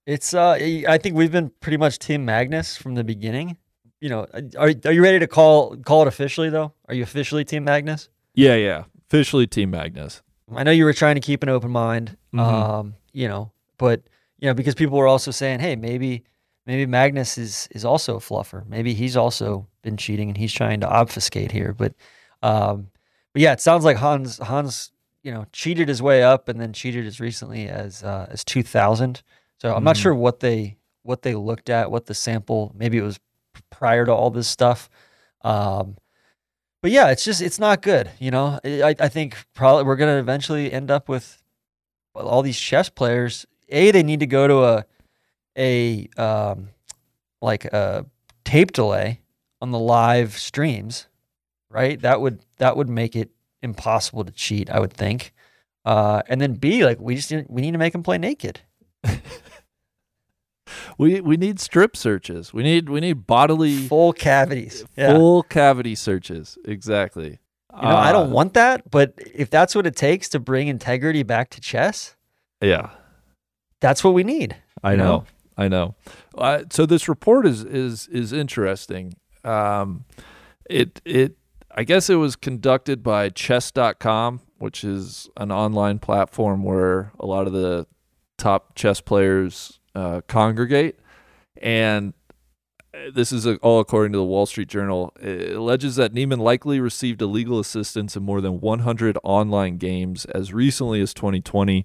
[0.07, 3.57] It's uh, I think we've been pretty much Team Magnus from the beginning.
[4.01, 4.27] You know,
[4.57, 6.73] are are you ready to call call it officially though?
[6.89, 8.09] Are you officially Team Magnus?
[8.35, 10.23] Yeah, yeah, officially Team Magnus.
[10.55, 12.39] I know you were trying to keep an open mind, mm-hmm.
[12.39, 14.03] um, you know, but
[14.39, 16.25] you know because people were also saying, hey, maybe
[16.67, 18.67] maybe Magnus is is also a fluffer.
[18.69, 21.73] Maybe he's also been cheating and he's trying to obfuscate here.
[21.73, 21.95] But
[22.43, 22.89] um,
[23.33, 24.93] but yeah, it sounds like Hans Hans
[25.27, 29.23] you know cheated his way up and then cheated as recently as uh, as 2000.
[29.61, 32.73] So I'm mm not sure what they what they looked at, what the sample.
[32.77, 33.19] Maybe it was
[33.71, 34.89] prior to all this stuff.
[35.43, 35.97] Um,
[36.81, 38.09] but yeah, it's just it's not good.
[38.21, 41.43] You know, I I think probably we're gonna eventually end up with
[42.15, 43.47] all these chess players.
[43.69, 44.85] A they need to go to a
[45.59, 46.69] a um,
[47.43, 48.07] like a
[48.45, 49.23] tape delay
[49.61, 51.09] on the live streams,
[51.69, 52.01] right?
[52.01, 53.31] That would that would make it
[53.67, 54.71] impossible to cheat.
[54.71, 55.33] I would think.
[55.85, 58.61] Uh, and then B, like we just need, we need to make them play naked.
[60.99, 62.53] we we need strip searches.
[62.53, 64.85] We need we need bodily full cavities.
[64.97, 65.49] Full yeah.
[65.49, 66.59] cavity searches.
[66.65, 67.39] Exactly.
[67.75, 70.41] You know, uh, I don't uh, want that, but if that's what it takes to
[70.41, 72.17] bring integrity back to chess,
[72.63, 72.91] yeah,
[73.81, 74.57] that's what we need.
[74.83, 75.05] I know?
[75.05, 75.25] know.
[75.59, 75.95] I know.
[76.37, 79.15] Uh, so this report is is is interesting.
[79.45, 80.05] Um,
[80.69, 81.37] it it
[81.79, 87.47] I guess it was conducted by chess.com, which is an online platform where a lot
[87.47, 87.87] of the
[88.39, 90.99] top chess players uh, congregate.
[91.61, 92.15] And
[93.13, 95.13] this is all according to the Wall Street Journal.
[95.21, 100.55] It alleges that Niemann likely received illegal assistance in more than 100 online games as
[100.55, 101.85] recently as 2020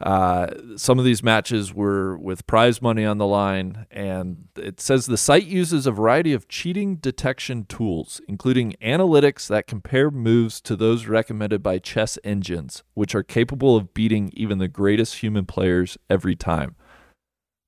[0.00, 5.04] uh, some of these matches were with prize money on the line, and it says
[5.04, 10.74] the site uses a variety of cheating detection tools, including analytics that compare moves to
[10.74, 15.98] those recommended by chess engines, which are capable of beating even the greatest human players
[16.08, 16.76] every time.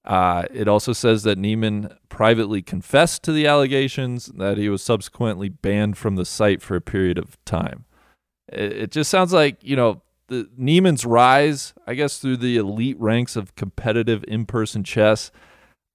[0.05, 5.51] Uh, it also says that Niemann privately confessed to the allegations, that he was subsequently
[5.51, 7.85] banned from the site for a period of time.
[8.49, 12.99] It, it just sounds like, you know, the Niemann's rise, I guess, through the elite
[12.99, 15.31] ranks of competitive in-person chess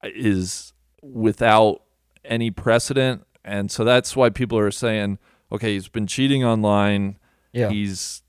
[0.03, 1.81] uh, is without
[2.23, 5.17] any precedent, and so that's why people are saying,
[5.51, 7.17] okay, he's been cheating online.
[7.51, 7.69] Yeah.
[7.69, 8.21] He's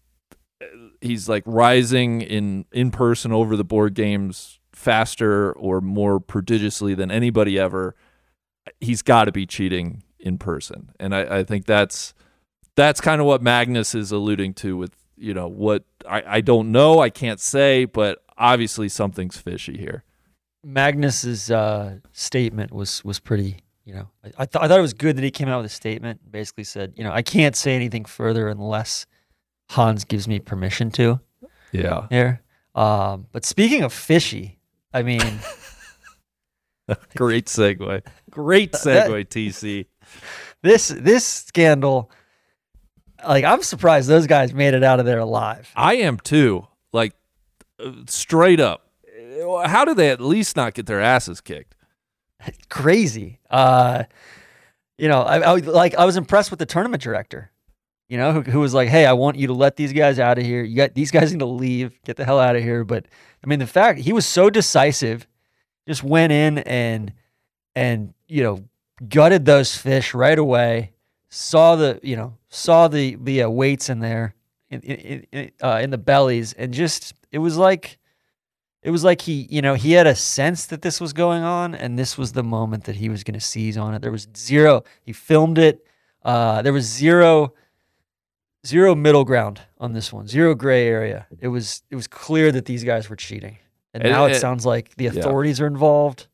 [1.02, 7.10] he's like rising in in person over the board games faster or more prodigiously than
[7.10, 7.94] anybody ever.
[8.80, 12.14] He's got to be cheating in person, and I, I think that's
[12.76, 16.72] that's kind of what Magnus is alluding to with you know what I, I don't
[16.72, 20.04] know i can't say but obviously something's fishy here.
[20.64, 24.94] Magnus's uh, statement was was pretty you know I, I, th- I thought it was
[24.94, 27.74] good that he came out with a statement basically said you know i can't say
[27.74, 29.07] anything further unless
[29.70, 31.20] hans gives me permission to.
[31.72, 32.07] Yeah.
[32.09, 32.42] Here.
[32.74, 34.59] Um, but speaking of fishy
[34.92, 35.20] i mean
[37.16, 38.02] great segue.
[38.31, 39.87] Great segue that, tc
[40.62, 42.11] this this scandal
[43.26, 45.70] like I'm surprised those guys made it out of there alive.
[45.74, 46.66] I am too.
[46.92, 47.14] Like
[48.07, 48.85] straight up.
[49.64, 51.74] How do they at least not get their asses kicked?
[52.68, 53.38] Crazy.
[53.50, 54.04] Uh,
[54.96, 57.50] you know, I, I like I was impressed with the tournament director.
[58.09, 60.38] You know, who, who was like, "Hey, I want you to let these guys out
[60.38, 60.62] of here.
[60.62, 62.02] You got these guys need to leave.
[62.04, 63.07] Get the hell out of here." But
[63.44, 65.26] I mean, the fact he was so decisive,
[65.87, 67.12] just went in and
[67.76, 68.64] and you know
[69.09, 70.92] gutted those fish right away
[71.28, 74.34] saw the you know saw the the uh, weights in there
[74.70, 77.98] in in in, uh, in the bellies and just it was like
[78.82, 81.74] it was like he you know he had a sense that this was going on
[81.74, 84.02] and this was the moment that he was going to seize on it.
[84.02, 85.84] There was zero he filmed it
[86.22, 87.54] uh, there was zero
[88.66, 91.26] zero middle ground on this one zero gray area.
[91.40, 93.58] It was it was clear that these guys were cheating.
[93.94, 95.64] And now it, it, it sounds like the authorities yeah.
[95.64, 96.26] are involved.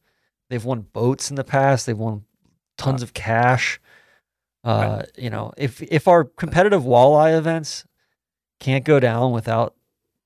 [0.51, 1.87] They've won boats in the past.
[1.87, 2.25] They've won
[2.77, 3.81] tons uh, of cash
[4.65, 7.85] uh, you know, if if our competitive walleye events
[8.61, 9.75] can't go down without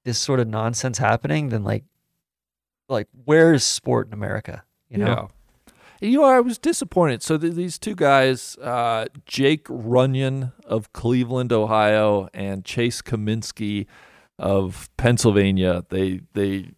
[0.05, 1.85] this sort of nonsense happening, then like
[2.89, 4.65] like where is sport in America?
[4.89, 5.29] You know?
[6.01, 7.25] You know, I was disappointed.
[7.25, 13.87] So th- these two guys, uh, Jake Runyan of Cleveland, Ohio, and Chase Cominsky
[14.39, 16.71] of Pennsylvania, they they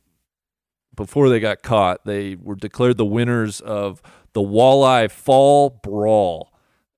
[0.97, 6.50] before they got caught, they were declared the winners of the Walleye Fall Brawl,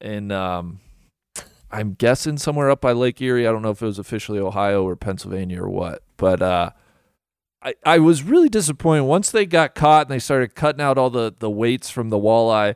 [0.02, 0.80] and um,
[1.70, 3.46] I'm guessing somewhere up by Lake Erie.
[3.48, 6.70] I don't know if it was officially Ohio or Pennsylvania or what, but uh,
[7.62, 11.08] I, I was really disappointed once they got caught and they started cutting out all
[11.08, 12.74] the, the weights from the walleye.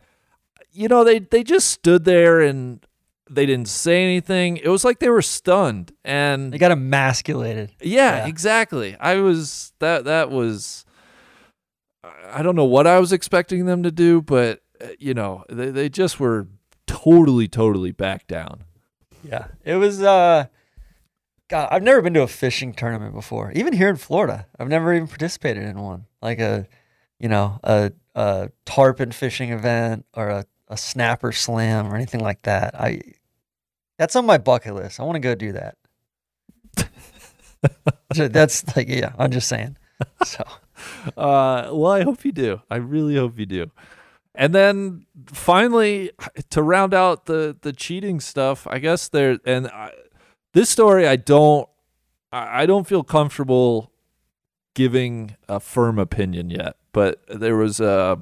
[0.73, 2.85] You know, they they just stood there and
[3.29, 4.59] they didn't say anything.
[4.59, 7.73] It was like they were stunned and They got emasculated.
[7.81, 8.27] yeah, Yeah.
[8.27, 8.97] exactly.
[9.01, 10.85] I was that that was
[12.31, 15.71] I don't know what I was expecting them to do, but uh, you know, they
[15.71, 16.47] they just were
[16.87, 18.65] totally totally back down.
[19.25, 19.49] Yeah.
[19.65, 20.47] It was uh
[21.49, 23.53] God, I've never been to a fishing tournament before.
[23.53, 24.47] Even here in Florida.
[24.59, 26.07] I've never even participated in one.
[26.23, 26.67] Like a
[27.19, 32.43] you know, a a tarpon fishing event or a, a snapper slam or anything like
[32.43, 32.75] that.
[32.79, 33.01] I
[33.99, 35.01] that's on my bucket list.
[35.01, 35.77] I want to go do that.
[38.13, 39.77] Ju- that's like yeah, I'm just saying.
[40.25, 40.45] So
[41.17, 42.61] Uh, well, I hope you do.
[42.71, 43.71] I really hope you do.
[44.37, 46.13] And then finally,
[46.51, 49.93] to round out the the cheating stuff, I guess there and I,
[50.53, 51.69] this story, I don't,
[52.33, 53.93] I don't feel comfortable
[54.75, 56.77] giving a firm opinion yet.
[56.93, 58.19] But there was a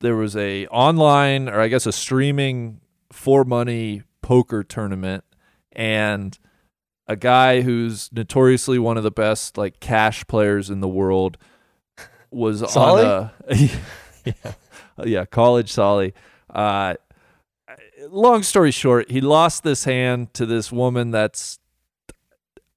[0.00, 5.24] there was a online or I guess a streaming for money poker tournament,
[5.72, 6.38] and
[7.06, 11.38] a guy who's notoriously one of the best like cash players in the world
[12.30, 13.04] was Solly?
[13.04, 13.54] on a
[14.24, 14.52] yeah,
[15.04, 16.14] yeah college Solly.
[16.48, 16.94] Uh,
[18.08, 21.58] long story short, he lost this hand to this woman that's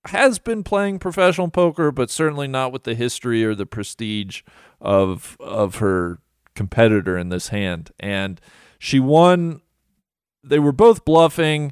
[0.05, 4.41] has been playing professional poker, but certainly not with the history or the prestige
[4.81, 6.19] of of her
[6.55, 7.91] competitor in this hand.
[7.99, 8.39] And
[8.79, 9.61] she won.
[10.43, 11.71] They were both bluffing,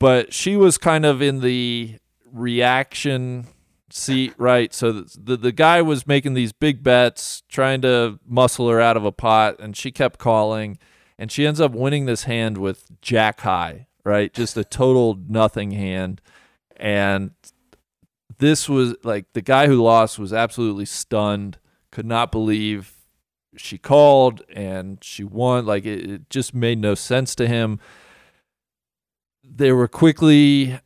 [0.00, 1.98] but she was kind of in the
[2.32, 3.46] reaction
[3.94, 4.72] seat, right?
[4.72, 9.04] So the, the guy was making these big bets, trying to muscle her out of
[9.04, 10.78] a pot, and she kept calling,
[11.18, 14.32] and she ends up winning this hand with Jack High, right?
[14.32, 16.20] Just a total nothing hand,
[16.76, 17.32] and
[18.38, 21.58] this was like the guy who lost was absolutely stunned,
[21.90, 22.94] could not believe
[23.56, 25.66] she called and she won.
[25.66, 27.78] Like it, it just made no sense to him.
[29.44, 30.80] They were quickly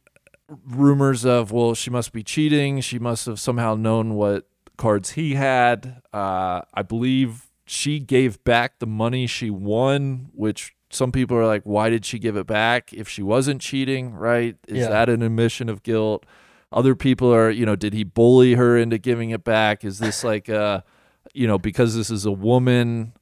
[0.48, 2.80] rumors of, well, she must be cheating.
[2.80, 6.02] She must have somehow known what cards he had.
[6.12, 11.62] Uh, I believe she gave back the money she won, which some people are like,
[11.64, 14.12] why did she give it back if she wasn't cheating?
[14.14, 14.56] Right?
[14.68, 14.88] Is Yeah.
[14.90, 16.24] that an admission of guilt?
[16.72, 19.84] Other people are, you know, did he bully her into giving it back?
[19.84, 20.82] Is this like, uh,
[21.34, 23.12] you know, because this is a woman,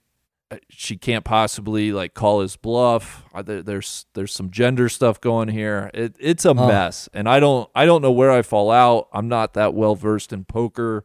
[0.69, 3.25] she can't possibly like call his bluff.
[3.35, 5.91] Uh, There's there's some gender stuff going here.
[5.95, 6.55] It, it's a Oh.
[6.69, 9.09] mess, and I don't I don't know where I fall out.
[9.13, 11.05] I'm not that well versed in poker.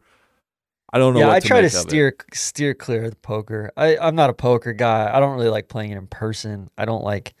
[0.92, 1.20] I don't know.
[1.20, 1.70] yeah, what I to try to it.
[1.70, 3.70] steer steer clear of the poker.
[3.76, 5.10] I, I'm not a poker guy.
[5.12, 6.68] I don't really like playing it in person.
[6.76, 7.34] I don't like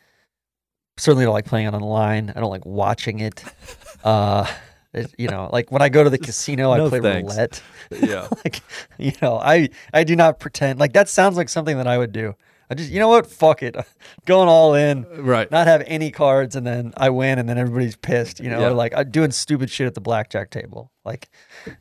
[0.96, 2.32] certainly don't like playing it online.
[2.34, 3.42] I don't like watching it.
[4.02, 4.46] Uh,
[4.92, 7.32] it, you know, like when I go to the casino, No I play thanks.
[7.32, 7.62] roulette.
[8.02, 8.60] Yeah, like,
[8.98, 10.78] you know, I I do not pretend.
[10.78, 12.34] Like that sounds like something that I would do.
[12.72, 13.26] I just, you know what?
[13.26, 13.74] Fuck it,
[14.26, 15.04] going all in.
[15.24, 15.50] right.
[15.50, 18.38] Not have any cards, and then I win, and then everybody's pissed.
[18.38, 18.66] You know, Yeah.
[18.68, 20.92] or like I'm doing stupid shit at the blackjack table.
[21.04, 21.28] Like,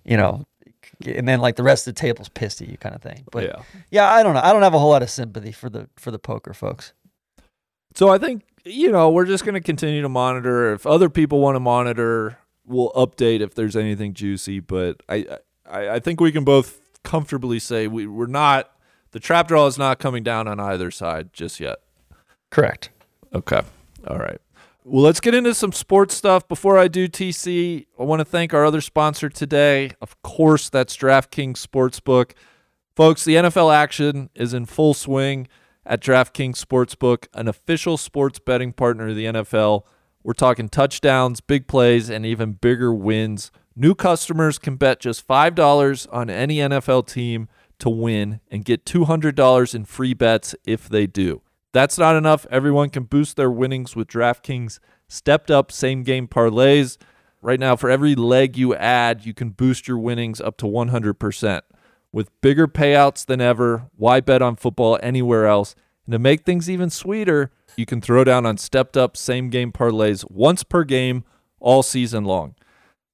[0.04, 0.48] you know,
[1.06, 3.24] and then like the rest of the table's pissed at you, kind of thing.
[3.32, 3.62] But yeah.
[3.92, 4.42] yeah, I don't know.
[4.44, 6.94] I don't have a whole lot of sympathy for the for the poker folks.
[7.94, 10.74] So I think you know we're just going to continue to monitor.
[10.74, 12.40] If other people want to monitor,
[12.70, 14.60] we'll update if there's anything juicy.
[14.60, 18.72] But I I, I think we can both comfortably say we we're not
[19.12, 21.80] the trap draw is not coming down on either side just yet.
[22.50, 22.90] Correct.
[23.34, 23.62] Okay.
[24.08, 24.40] All right.
[24.86, 26.48] Well, let's get into some sports stuff.
[26.48, 29.92] Before I do TC, I want to thank our other sponsor today.
[30.02, 32.32] Of course, that's DraftKings Sportsbook.
[32.96, 35.48] Folks, the NFL action is in full swing
[35.86, 39.84] at DraftKings Sportsbook, an official sports betting partner of the NFL.
[40.24, 43.52] We're talking touchdowns, big plays, and even bigger wins.
[43.76, 47.48] New customers can bet just $5 on any NFL team
[47.80, 51.42] to win and get $200 in free bets if they do.
[51.72, 52.46] That's not enough.
[52.52, 56.98] Everyone can boost their winnings with DraftKings stepped up same game parlays.
[57.42, 61.62] Right now, for every leg you add, you can boost your winnings up to 100%.
[62.12, 65.76] With bigger payouts than ever, why bet on football anywhere else?
[66.10, 69.72] And to make things even sweeter, you can throw down on stepped up same game
[69.72, 71.24] parlays once per game
[71.60, 72.56] all season long.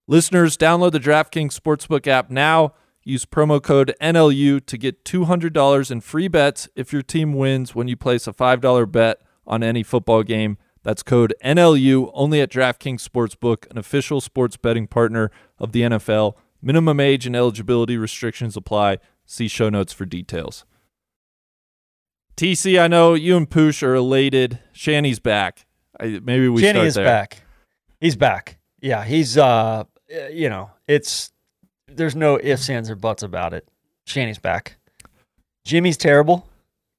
[0.08, 2.74] Listeners, download the DraftKings Sportsbook app now.
[3.04, 7.90] Use promo code NLU to get $200 in free bets if your team wins when
[7.90, 10.58] you place a $5 bet on any football game.
[10.84, 16.36] That's code NLU only at DraftKings Sportsbook, an official sports betting partner of the NFL.
[16.62, 19.00] Minimum age and eligibility restrictions apply.
[19.26, 20.64] See show notes for details.
[22.38, 24.60] TC, I know you and Poosh are elated.
[24.74, 25.66] Shanny's back.
[26.00, 27.06] I, maybe we Shanny start is there.
[27.06, 27.42] back.
[28.02, 28.58] He's back.
[28.82, 29.86] Yeah, he's uh,
[30.32, 31.32] you know, it's
[31.88, 33.68] there's no ifs, ands, or buts about it.
[34.06, 34.78] Shanny's back.
[35.64, 36.48] Jimmy's terrible.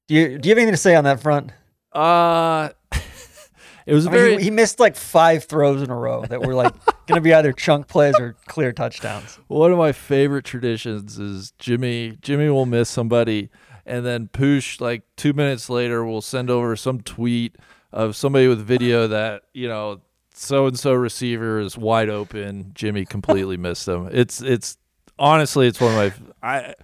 [0.07, 1.51] Do you do you have anything to say on that front?
[1.93, 2.69] Uh,
[3.85, 4.31] it was I very.
[4.31, 6.73] mean, he, he missed like five throws in a row that were like
[7.07, 9.39] going to be either chunk plays or clear touchdowns.
[9.47, 12.17] One of my favorite traditions is Jimmy.
[12.21, 13.49] Jimmy will miss somebody,
[13.87, 17.55] and then Poosh, like two minutes later, will send over some tweet
[17.91, 20.01] of somebody with video that you know
[20.33, 22.71] so and so receiver is wide open.
[22.75, 24.09] Jimmy completely missed him.
[24.11, 24.77] It's it's
[25.17, 26.75] honestly it's one of my I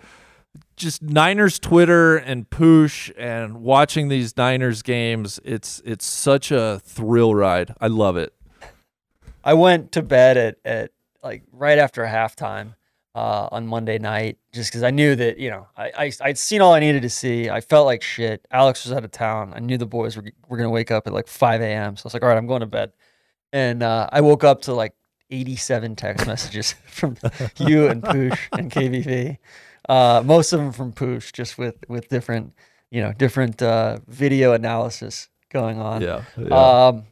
[0.76, 5.40] just Niners Twitter and Poosh and watching these Niners games.
[5.44, 7.76] It's it's such a thrill ride.
[7.80, 8.34] I love it.
[9.44, 10.92] I went to bed at, at
[11.22, 12.76] like right after halftime
[13.16, 16.62] uh, on Monday night just because I knew that, you know, I, I, I'd seen
[16.62, 17.50] all I needed to see.
[17.50, 18.46] I felt like shit.
[18.52, 19.54] Alex was out of town.
[19.56, 21.96] I knew the boys were, were going to wake up at like 5 a.m.
[21.96, 22.92] So I was like, all right, I'm going to bed.
[23.52, 24.94] And uh, I woke up to like
[25.30, 27.18] 87 text messages from
[27.58, 29.38] you and Poosh and KVV.
[29.88, 32.54] Uh, most of them from Poosh, just with, with different,
[32.90, 36.02] you know, different uh, video analysis going on.
[36.02, 36.24] Yeah.
[36.38, 36.88] yeah.
[36.88, 37.04] Um,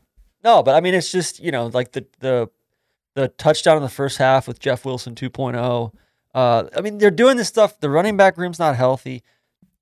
[0.44, 2.50] no, but I mean, it's just you know, like the the
[3.14, 5.94] the touchdown in the first half with Jeff Wilson 2.0.
[6.34, 7.80] Uh, I mean, they're doing this stuff.
[7.80, 9.24] The running back room's not healthy.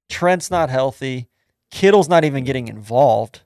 [0.10, 1.28] Trent's not healthy.
[1.72, 3.42] Kittle's not even getting involved.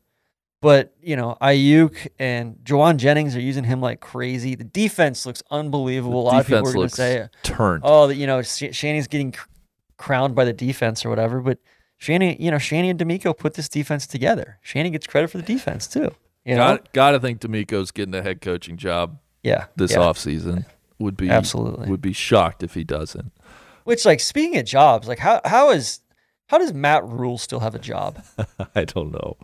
[0.61, 4.55] But you know, Aiyuk and Jauan Jennings are using him like crazy.
[4.55, 6.21] The defense looks unbelievable.
[6.21, 7.81] A lot of people Defense are going to say, turned.
[7.85, 9.49] "Oh, that you know, Sh- Shanny's getting cr-
[9.97, 11.59] crowned by the defense or whatever." But
[11.97, 14.57] Shanny, you know, Shanny and DeMeco put this defense together.
[14.61, 16.11] Shanny gets credit for the defense too.
[16.45, 19.97] You know, Got got to think DeMeco's getting a head coaching job yeah, this yeah,
[19.99, 20.65] offseason.
[20.99, 21.89] Would be absolutely.
[21.89, 23.31] would be shocked if he doesn't.
[23.83, 25.99] Which, like, speaking of jobs, like, how how is
[26.47, 28.23] how does Matt Rhule still have a job?
[28.75, 29.37] I don't know.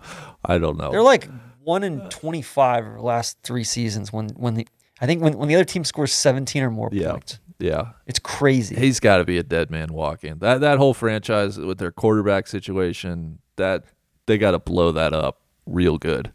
[0.46, 0.92] I don't know.
[0.92, 1.28] They're like
[1.64, 4.14] one in twenty five the last three seasons.
[4.14, 4.68] When when the
[5.02, 7.12] I think when when the other team scores seventeen or more Yeah.
[7.12, 8.76] points, yeah, it's crazy.
[8.76, 10.38] he's got to be a dead man walking.
[10.40, 13.84] That that whole franchise with their quarterback situation, that
[14.28, 16.32] they got to blow that up real good.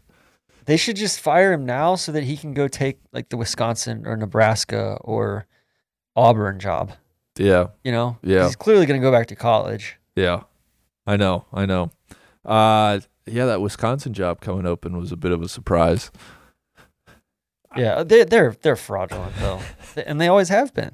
[0.65, 4.05] They should just fire him now so that he can go take like the Wisconsin
[4.07, 5.45] or Nebraska or
[6.15, 6.93] Auburn job.
[7.37, 8.45] Yeah, You know, Yeah.
[8.45, 9.97] he's clearly going to go back to college.
[10.15, 10.43] yeah.
[11.07, 11.45] I know.
[11.53, 11.91] I know.
[12.43, 16.09] Uh, yeah, that Wisconsin job coming open was a bit of a surprise.
[17.75, 19.59] Yeah, they they're they're fraudulent though,
[20.05, 20.93] and they always have been.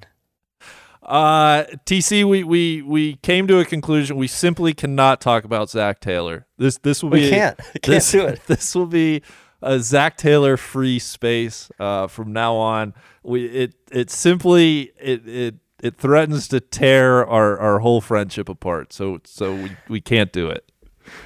[1.04, 4.18] Uh, TC, we, we we came to a conclusion.
[4.18, 6.48] We simply cannot talk about Zac Taylor.
[6.58, 8.42] This this will be We can't can't this, do it.
[8.48, 9.22] This will be
[9.62, 12.94] a Zac Taylor free space uh, from now on.
[13.24, 18.94] We it it simply it it it threatens to tear our, our whole friendship apart.
[18.94, 20.72] So so we, we can't do it.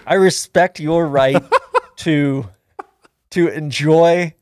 [0.05, 1.43] I respect your right
[1.97, 2.49] to
[3.31, 4.33] to enjoy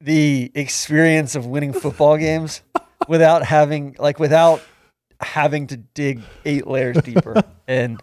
[0.00, 2.62] the experience of winning football games
[3.08, 4.62] without having like without
[5.20, 8.02] having to dig eight layers deeper and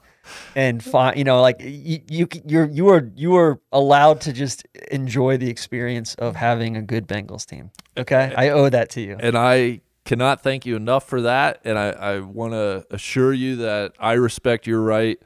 [0.55, 4.65] and find you know like you, you you're you are you are allowed to just
[4.91, 7.71] enjoy the experience of having a good Bengals team.
[7.97, 9.17] Okay, I owe that to you.
[9.19, 11.61] And I cannot thank you enough for that.
[11.63, 15.19] And I, I want to assure you that I respect your right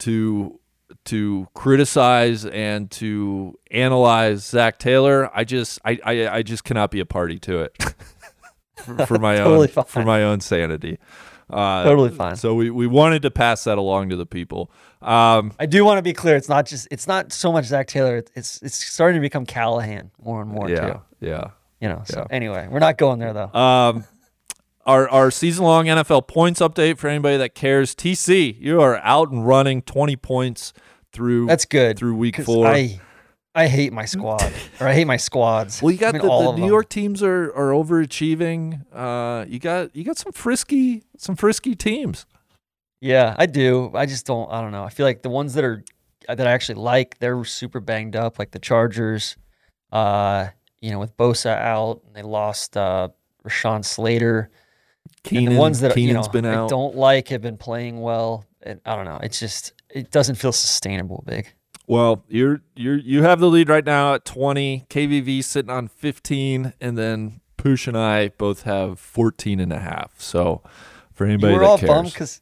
[0.00, 0.60] to
[1.06, 5.30] to criticize and to analyze Zac Taylor.
[5.34, 7.76] I just I, I, I just cannot be a party to it
[8.76, 10.98] for, for my Totally own for my own sanity.
[11.48, 12.34] Uh, Totally fine.
[12.36, 14.70] So we, we wanted to pass that along to the people.
[15.00, 16.34] Um, I do want to be clear.
[16.36, 16.88] It's not just.
[16.90, 18.24] It's not so much Zac Taylor.
[18.34, 21.00] It's it's starting to become Callahan more and more yeah, too.
[21.20, 21.50] yeah.
[21.80, 22.02] You know.
[22.06, 22.34] So Yeah.
[22.34, 23.52] anyway, we're not going there though.
[23.52, 24.04] Um,
[24.84, 27.94] our our season long NFL points update for anybody that cares.
[27.94, 30.72] TC, you are out and running, twenty points
[31.12, 31.96] through That's good.
[31.98, 32.66] through week four.
[32.66, 33.00] I
[33.56, 35.80] I hate my squad, or I hate my squads.
[35.80, 36.68] well, you got I mean, the, the New them.
[36.68, 38.84] York teams are are overachieving.
[38.92, 42.26] Uh, you got you got some frisky some frisky teams.
[43.00, 43.90] Yeah, I do.
[43.94, 44.50] I just don't.
[44.52, 44.84] I don't know.
[44.84, 45.82] I feel like the ones that are
[46.28, 48.38] that I actually like, they're super banged up.
[48.38, 49.36] Like the Chargers.
[49.90, 50.48] Uh,
[50.80, 53.08] you know, with Bosa out, they lost uh
[53.46, 54.50] Rashawn Slater.
[54.50, 56.68] and Keenan, the ones that Keenan's you know been I out.
[56.68, 58.44] don't like have been playing well.
[58.62, 59.20] And I don't know.
[59.22, 61.22] It's just it doesn't feel sustainable.
[61.26, 61.52] Big.
[61.86, 64.86] Well, you're you're you have the lead right now at 20.
[64.90, 70.14] KVV sitting on 15 and then Poosh and I both have 14 and a half.
[70.20, 70.62] So
[71.12, 71.88] For You anybody were that all cares.
[71.88, 72.40] bummed because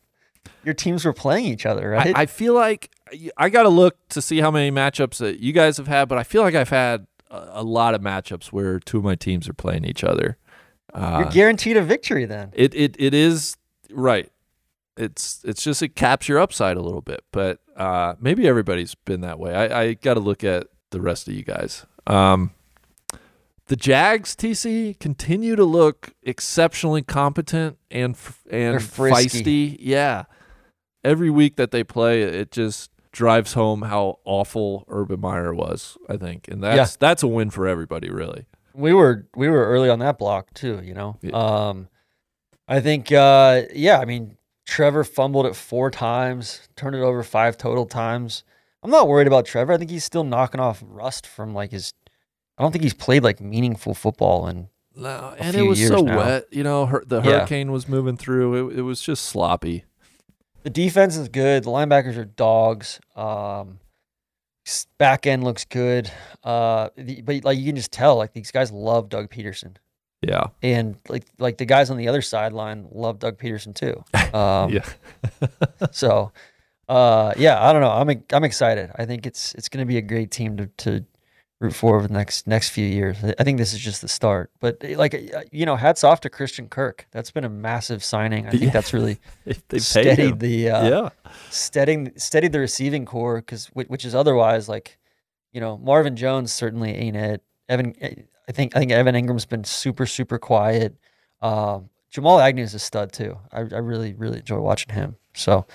[0.65, 2.17] your teams were playing each other, right?
[2.17, 2.91] I, I feel like
[3.37, 6.17] I got to look to see how many matchups that you guys have had, but
[6.19, 9.47] I feel like I've had a, a lot of matchups where two of my teams
[9.49, 10.39] are playing each other.
[10.93, 12.51] Uh, You're guaranteed a victory then.
[12.55, 13.57] it it it is
[13.91, 14.31] right.
[14.97, 19.21] It's it's just it caps your upside a little bit, but uh, maybe everybody's been
[19.23, 19.55] that way.
[19.55, 21.87] I, I got to look at the rest of you guys.
[22.07, 22.51] Um,
[23.67, 28.17] the Jags TC continue to look exceptionally competent and
[28.51, 29.77] and feisty.
[29.81, 30.25] Yeah,
[31.03, 35.97] every week that they play, it just drives home how awful Urban Meyer was.
[36.09, 38.45] I think, and that's that's a win for everybody, really.
[38.75, 41.31] we were we were early on that block too you know Yeah.
[41.37, 41.89] um
[42.67, 47.57] i think uh yeah i mean trevor fumbled it four times turned it over five
[47.59, 48.45] total times
[48.83, 51.93] i'm not worried about trevor i think he's still knocking off rust from like his
[52.59, 56.17] i don't think he's played like meaningful football and No, and it was so now.
[56.17, 56.45] wet.
[56.53, 57.39] You know, hur- the Yeah.
[57.41, 58.71] hurricane was moving through.
[58.71, 59.85] It, it was just sloppy.
[60.63, 63.81] the defense is good the linebackers are dogs um
[64.99, 66.11] back end looks good
[66.43, 69.77] uh the, but like you can just tell like these guys love doug pederson
[70.29, 70.47] Yeah.
[70.63, 74.03] and like like the guys on the other sideline love Doug Pederson too.
[74.35, 74.85] Um, yeah.
[75.93, 76.33] So,
[76.89, 77.91] uh, yeah, I don't know.
[77.91, 78.91] I'm I'm excited.
[78.97, 81.05] I think it's it's going to be a great team to to
[81.61, 83.17] root for over the next next few years.
[83.39, 84.51] I- think this is just the start.
[84.61, 87.07] But eh, like uh, you know, hats off to Christian Kirk.
[87.13, 88.47] That's been a massive signing.
[88.47, 88.71] I think Yeah.
[88.71, 91.09] that's really If they paid steadied the uh, yeah.
[91.51, 94.99] steadying steadied the receiving corps because which is otherwise like
[95.53, 97.43] you know Marvin Jones certainly ain't it.
[97.69, 98.15] Evan, eh,
[98.49, 100.97] I think I think Evan Engram's been super super quiet.
[101.41, 103.39] Um, Jamal Agnew's a stud too.
[103.53, 105.17] I, I really really enjoy watching him.
[105.35, 105.67] So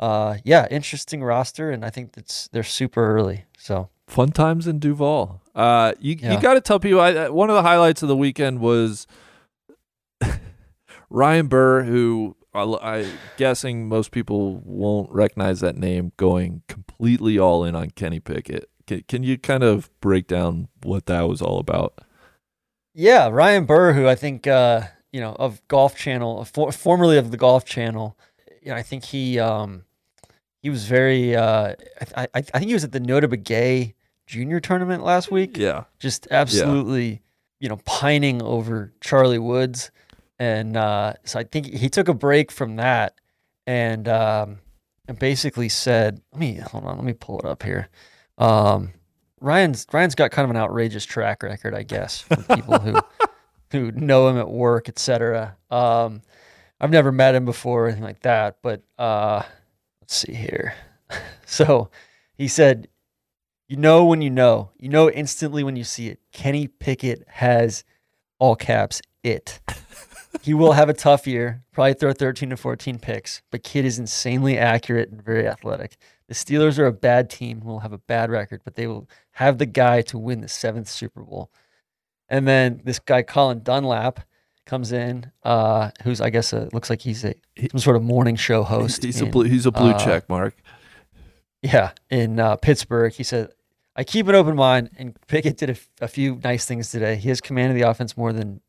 [0.00, 3.44] uh, yeah, interesting roster, and I think that's they're super early.
[3.58, 5.42] So Fun times in Duval.
[5.54, 6.98] Uh, you you got to tell people.
[6.98, 9.06] I, one of the highlights of the weekend was
[11.10, 17.64] Ryan Burr, who I, I guessing most people won't recognize that name, going completely all
[17.64, 18.70] in on Kenny Pickett.
[18.86, 22.00] Can, can you kind of break down what that was all about?
[22.98, 24.82] Yeah, Ryan Burr, who I think uh,
[25.12, 28.18] you know of Golf Channel, for, formerly of the Golf Channel,
[28.60, 29.84] you know, I think he um,
[30.62, 31.36] he was very.
[31.36, 31.74] Uh,
[32.16, 33.94] I, I I think he was at the Nota Begay
[34.26, 35.56] Junior tournament last week.
[35.56, 35.84] Yeah.
[36.00, 37.22] just absolutely,
[37.60, 39.92] you know, pining over Charlie Woods,
[40.40, 43.14] and uh, so I think he took a break from that,
[43.64, 44.58] and um,
[45.06, 47.90] and basically said, "Let me hold on, let me pull it up here."
[48.38, 48.92] Um,
[49.40, 53.00] Ryan's Ryan's got kind of an outrageous track record, I guess, for people who
[53.70, 55.56] who know him at work, etc.
[55.70, 56.22] Um,
[56.80, 59.42] I've never met him before or anything like that, but uh,
[60.00, 60.74] let's see here.
[61.46, 61.90] so
[62.34, 62.88] he said,
[63.68, 66.20] "You know when you know, you know instantly when you see it.
[66.32, 67.84] Kenny Pickett has
[68.38, 69.60] all caps it.
[70.42, 73.98] he will have a tough year, probably throw 13 to 14 picks, but kid is
[73.98, 75.96] insanely accurate and very athletic.
[76.28, 79.08] The Steelers are a bad team who will have a bad record, but they will
[79.32, 81.50] have the guy to win the seventh Super Bowl.
[82.28, 84.20] And then this guy Colin Dunlap
[84.66, 87.34] comes in, uh, who's I guess a, looks like he's a
[87.70, 89.02] some sort of morning show host.
[89.02, 90.54] He's a blue, he's a blue uh, check mark.
[91.62, 93.12] yeah, in uh, Pittsburgh.
[93.12, 93.50] He said,
[93.96, 97.16] I keep an open mind, and Pickett did a few nice things today.
[97.16, 98.60] He has commanded the offense more than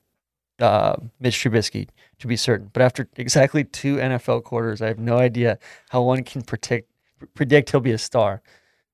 [0.60, 1.88] uh, Mitch Trubisky,
[2.18, 2.70] to be certain.
[2.74, 6.89] But after exactly two NFL quarters, I have no idea how one can predict,
[7.34, 8.41] predict he'll be a star.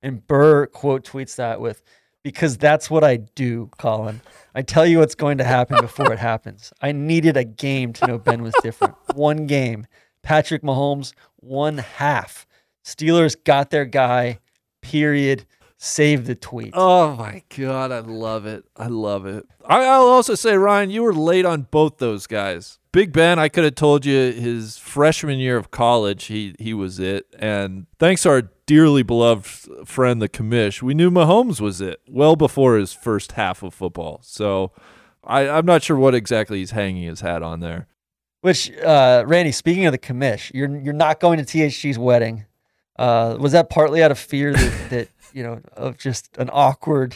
[0.01, 1.81] And Burr quote tweets that with,
[2.23, 4.21] because that's what I do, Colin.
[4.53, 6.73] I tell you what's going to happen before it happens.
[6.81, 8.95] I needed a game to know Ben was different.
[9.13, 9.85] One game.
[10.23, 12.47] Patrick Mahomes, one half.
[12.83, 14.39] Steelers got their guy,
[14.81, 15.45] period.
[15.85, 16.71] Save the tweet.
[16.73, 18.65] Oh my god, I love it.
[18.75, 19.45] I love it.
[19.63, 22.79] I, I'll also say, Ryan, you were late on both those guys.
[22.91, 26.99] Big Ben, I could have told you his freshman year of college, he he was
[26.99, 27.27] it.
[27.37, 29.45] And thanks to our dearly beloved
[29.87, 34.21] friend, the commish, we knew Mahomes was it well before his first half of football.
[34.23, 34.71] So
[35.23, 37.85] I, I'm not sure what exactly he's hanging his hat on there.
[38.41, 42.45] Which, uh, Randy, speaking of the commish, you're you're not going to THG's wedding.
[42.97, 47.15] Uh, was that partly out of fear that, that you know of just an awkward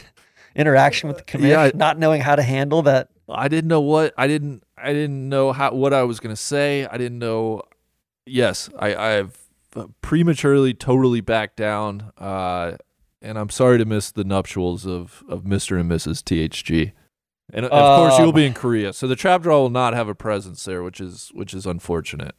[0.54, 3.08] interaction with the commish, Yeah, I- not knowing how to handle that?
[3.28, 6.86] I didn't know what I didn't I didn't know how what I was gonna say.
[6.86, 7.62] I didn't know.
[8.26, 9.38] Yes, I I've
[10.02, 12.76] prematurely totally backed down, uh,
[13.22, 15.78] and I'm sorry to miss the nuptials of of Mr.
[15.80, 16.22] and Mrs.
[16.22, 16.92] THG.
[17.52, 20.08] And of course, you'll Um, be in Korea, so the trap draw will not have
[20.08, 22.34] a presence there, which is which is unfortunate.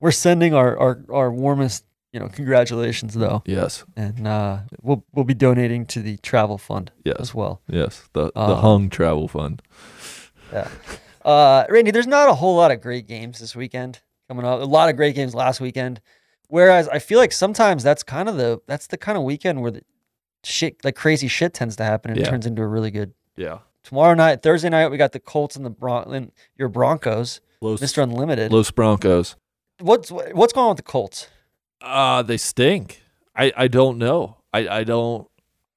[0.00, 5.24] We're sending our our, our warmest you know congratulations though, Yes, and uh, we'll we'll
[5.24, 7.60] be donating to the travel fund yes, as well.
[7.68, 8.08] yes.
[8.12, 9.62] The the Um, Hung Travel Fund.
[10.52, 10.68] Yeah.
[11.24, 14.60] Uh, Randy, there's not a whole lot of great games this weekend coming up.
[14.60, 16.00] A lot of great games last weekend.
[16.48, 19.70] Whereas I feel like sometimes that's kind of the that's the kind of weekend where
[19.70, 19.82] the
[20.42, 23.12] shit like crazy shit tends to happen and it turns into a really good.
[23.36, 23.58] Yeah.
[23.84, 27.80] Tomorrow night, Thursday night, we got the Colts and the Bron- and your Broncos, Los,
[27.80, 28.02] Mr.
[28.02, 28.52] Unlimited.
[28.52, 29.36] Los Broncos.
[29.78, 31.28] What's what's going on with the Colts?
[31.80, 33.02] Uh, they stink.
[33.34, 34.38] I, I don't know.
[34.52, 35.28] I, I don't.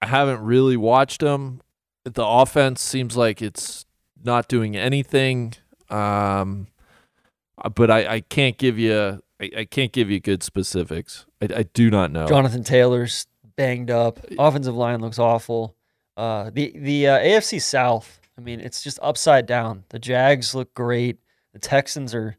[0.01, 1.61] I haven't really watched them.
[2.03, 3.85] The offense seems like it's
[4.21, 5.53] not doing anything.
[5.89, 6.67] Um,
[7.57, 11.25] uh, but I, I can't give you I, I can't give you good specifics.
[11.41, 12.27] I, I do not know.
[12.27, 14.19] Jonathan Taylor's banged up.
[14.39, 15.75] Offensive line looks awful.
[16.15, 18.19] Uh, the the uh, AFC South.
[18.37, 19.83] I mean, it's just upside down.
[19.89, 21.17] The Jags look great.
[21.53, 22.37] The Texans are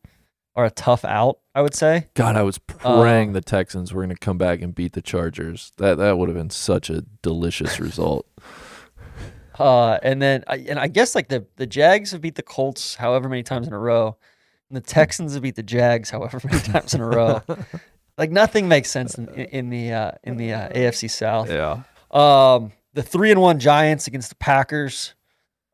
[0.57, 1.39] are a tough out.
[1.57, 2.09] I would say.
[2.15, 5.03] God, I was praying Um, the Texans were going to come back and beat the
[5.03, 5.71] Chargers.
[5.77, 8.27] That that would have been such a delicious result.
[9.57, 12.97] Uh, and then I and I guess like the the Jags have beat the Colts
[12.97, 14.17] however many times in a row,
[14.69, 17.41] and the Texans have beat the Jags however many times in a row.
[18.19, 21.49] Like nothing makes sense in, in the uh, in the uh, AFC South.
[21.51, 25.15] Yeah, Um, the three and one Giants against the Packers.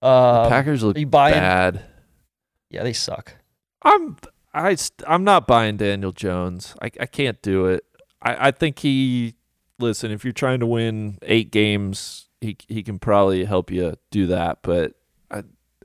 [0.03, 1.35] Uh, Packers look are you buying?
[1.37, 1.83] bad.
[2.69, 3.35] Yeah, they suck.
[3.83, 4.19] I'm
[4.53, 4.77] I
[5.07, 6.75] I'm not buying Daniel Jones.
[6.83, 7.85] I I can't do it.
[8.23, 9.35] I I think he
[9.79, 14.27] listen, if you're trying to win 8 games, he he can probably help you do
[14.27, 14.95] that, but
[15.31, 15.45] I,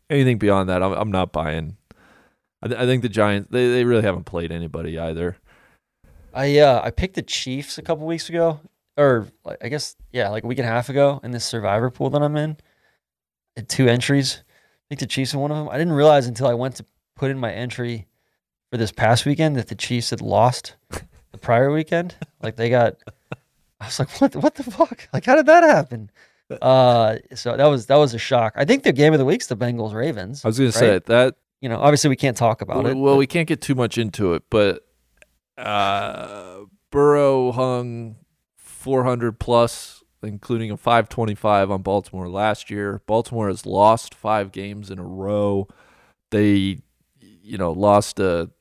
[0.09, 1.77] anything beyond that, I'm I'm not buying.
[2.61, 5.37] I, I think the Giants they, they really haven't played anybody either.
[6.33, 8.59] I uh I picked the Chiefs a couple weeks ago,
[8.97, 9.27] or
[9.61, 12.21] I guess yeah, like a week and a half ago in this Survivor pool that
[12.21, 12.57] I'm in.
[13.67, 14.41] Two entries.
[14.41, 15.69] I think the Chiefs in one of them.
[15.69, 16.85] I didn't realize until I went to
[17.15, 18.07] put in my entry
[18.75, 20.75] for this past weekend that the Chiefs had lost
[21.31, 22.13] the prior weekend.
[22.43, 22.95] Like they got.
[23.79, 24.33] I was like, what?
[24.33, 25.07] the- What the fuck?
[25.13, 26.11] Like, how did that happen?
[26.61, 28.51] Uh, so that was that was a shock.
[28.57, 30.43] I think the game of the week's the Bengals Ravens.
[30.43, 31.05] I was going to say Right.
[31.05, 32.97] that You know, obviously we can't talk about well, it.
[32.97, 34.85] well, but- we can't get too much into it, but
[35.57, 38.17] uh, Burrow hung
[38.57, 43.01] 400 plus, including a 525 on Baltimore last year.
[43.07, 45.67] Baltimore has lost five games in a row.
[46.31, 46.79] They,
[47.21, 48.51] you know, lost a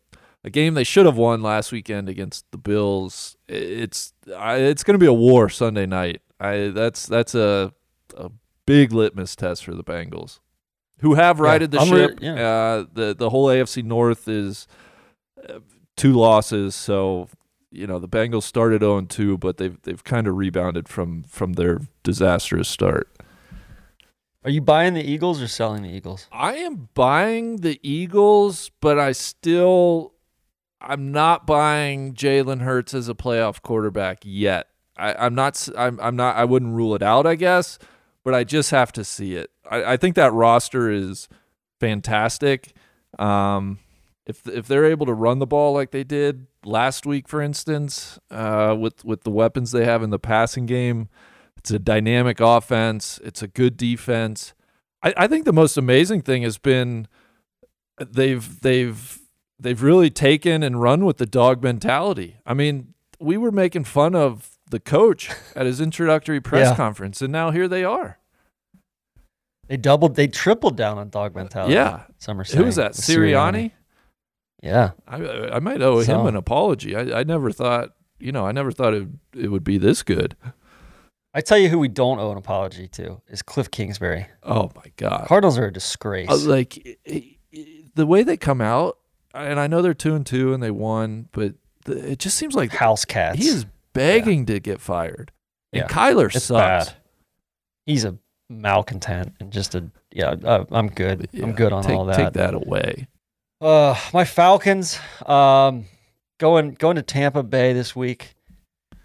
[0.45, 3.37] a game they should have won last weekend against the Bills.
[3.49, 6.21] It's it's going to be a war Sunday night.
[6.39, 7.73] I that's that's a
[8.17, 8.31] a
[8.67, 10.41] big litmus test for the Bengals,
[11.01, 12.19] who have Yeah, righted the I'm re- ship.
[12.21, 12.35] yeah.
[12.35, 14.67] uh, the the whole AFC North is
[15.49, 15.61] uh,
[15.97, 17.29] two losses, so
[17.71, 21.55] you know the Bengals started 0 2, but they've they've kind of rebounded from from
[21.55, 23.09] their disastrous start.
[24.45, 26.29] Are you buying the Eagles or selling the Eagles?
[26.31, 30.13] I am buying the Eagles, but I still
[30.87, 34.69] I'm not buying Jalen Hurts as a playoff quarterback yet.
[34.97, 35.69] I, I'm not.
[35.77, 35.99] I'm.
[36.01, 36.37] I'm not.
[36.37, 37.27] I wouldn't rule it out.
[37.27, 37.79] I guess,
[38.23, 39.51] but I just have to see it.
[39.69, 41.29] I, I think that roster is
[41.81, 42.73] fantastic.
[43.19, 43.79] Um,
[44.27, 48.19] if if they're able to run the ball like they did last week, for instance,
[48.31, 51.09] uh, with with the weapons they have in the passing game,
[51.57, 53.21] it's a dynamic offense.
[53.25, 54.55] It's a good defense.
[55.03, 57.09] I, I think the most amazing thing has been
[57.99, 59.21] they've they've
[59.59, 62.37] they've really taken and run with the dog mentality.
[62.47, 66.77] I mean, we were making fun of the coach at his introductory press Yeah.
[66.77, 68.19] conference, and now here they are.
[69.69, 71.75] They doubled, they tripled down on dog mentality.
[71.75, 72.03] Yeah.
[72.19, 72.93] some are Who was that?
[72.93, 73.73] Sirianni?
[74.63, 75.17] Yeah, I
[75.57, 76.97] I might owe him an apology.
[76.97, 80.37] I, I never thought you know I never thought it it would be this good.
[81.35, 84.27] I tell you who we don't owe an apology to is Cliff Kingsbury.
[84.43, 85.27] Oh my god!
[85.29, 86.31] Cardinals are a disgrace.
[86.31, 88.97] Uh, like i- i- the way they come out,
[89.35, 91.55] and I know they're two and two and they won, but
[91.85, 93.39] the, it just seems like House cats.
[93.39, 95.33] he is begging to get fired.
[95.73, 95.89] And Yeah.
[95.89, 96.91] Kyler It's sucks.
[96.91, 96.97] bad.
[97.87, 98.17] He's a
[98.49, 100.35] malcontent and just a yeah.
[100.43, 101.29] Uh, I'm good.
[101.33, 102.17] Yeah, I'm good on take, all that.
[102.17, 103.09] Take that away.
[103.61, 105.87] Uh, my Falcons, um,
[106.39, 108.35] going going to Tampa Bay this week.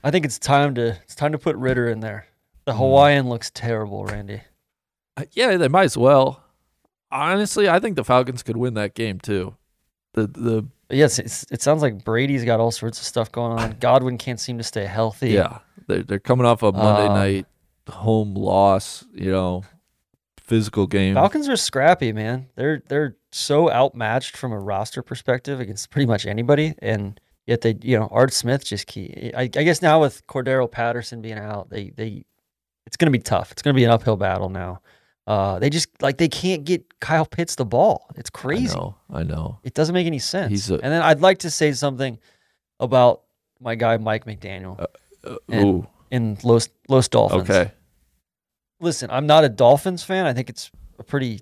[0.03, 2.27] I think it's time to it's time to put Ridder in there.
[2.65, 2.77] The Mm.
[2.77, 4.41] Hawaiian looks terrible, Randy.
[5.17, 6.43] Uh, Yeah, they might as well.
[7.11, 9.55] Honestly, I think the Falcons could win that game too.
[10.13, 13.77] The the yes, it's, it sounds like Brady's got all sorts of stuff going on.
[13.79, 15.29] Godwin can't seem to stay healthy.
[15.31, 17.45] yeah, they're they're coming off a Monday Um, night
[17.89, 19.05] home loss.
[19.13, 19.63] You know,
[20.39, 21.15] physical game.
[21.15, 22.47] Falcons are scrappy, man.
[22.55, 27.77] They're they're so outmatched from a roster perspective against pretty much anybody, and yet they,
[27.81, 29.31] you know, Art Smith just key.
[29.35, 32.25] I, I guess now with Cordarrelle Patterson being out, they they,
[32.87, 33.51] it's going to be tough.
[33.51, 34.81] It's going to be an uphill battle now.
[35.29, 38.07] Uh, they just like they can't get Kyle Pitts the ball.
[38.15, 38.73] It's crazy.
[38.73, 38.95] I know.
[39.11, 39.59] I know.
[39.63, 40.69] It doesn't make any sense.
[40.71, 42.17] A- and then I'd like to say something
[42.79, 43.21] about
[43.61, 44.79] my guy Mike McDaniel
[45.23, 45.87] Uh, And- ooh.
[46.09, 47.47] in Los Los Dolphins.
[47.49, 47.71] Okay.
[48.81, 50.25] listen, I'm not a Dolphins fan.
[50.25, 51.41] I think it's a pretty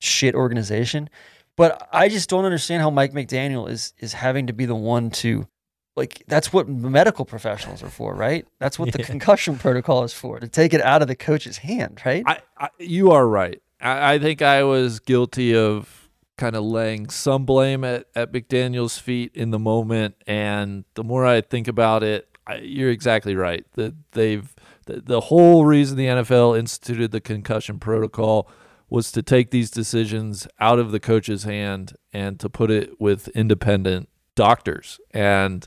[0.00, 1.08] shit organization.
[1.56, 5.10] But I just don't understand how Mike McDaniel is is having to be the one
[5.22, 5.48] to
[5.96, 8.46] like that's what medical professionals are for, right?
[8.58, 9.06] That's what the Yeah.
[9.06, 12.24] concussion protocol is for, to take it out of the coach's hand, right?
[12.26, 13.62] I, I you are right.
[13.80, 18.98] I, I think I was guilty of kind of laying some blame at, at McDaniel's
[18.98, 23.64] feet in the moment, and the more I think about it, I, you're exactly right.
[23.74, 24.52] That they've
[24.86, 28.48] the, the whole reason the NFL instituted the concussion protocol
[28.90, 33.28] was to take these decisions out of the coach's hand and to put it with
[33.28, 35.00] independent doctors.
[35.12, 35.66] And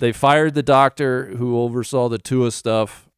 [0.00, 3.08] they fired the doctor who oversaw the Tua stuff.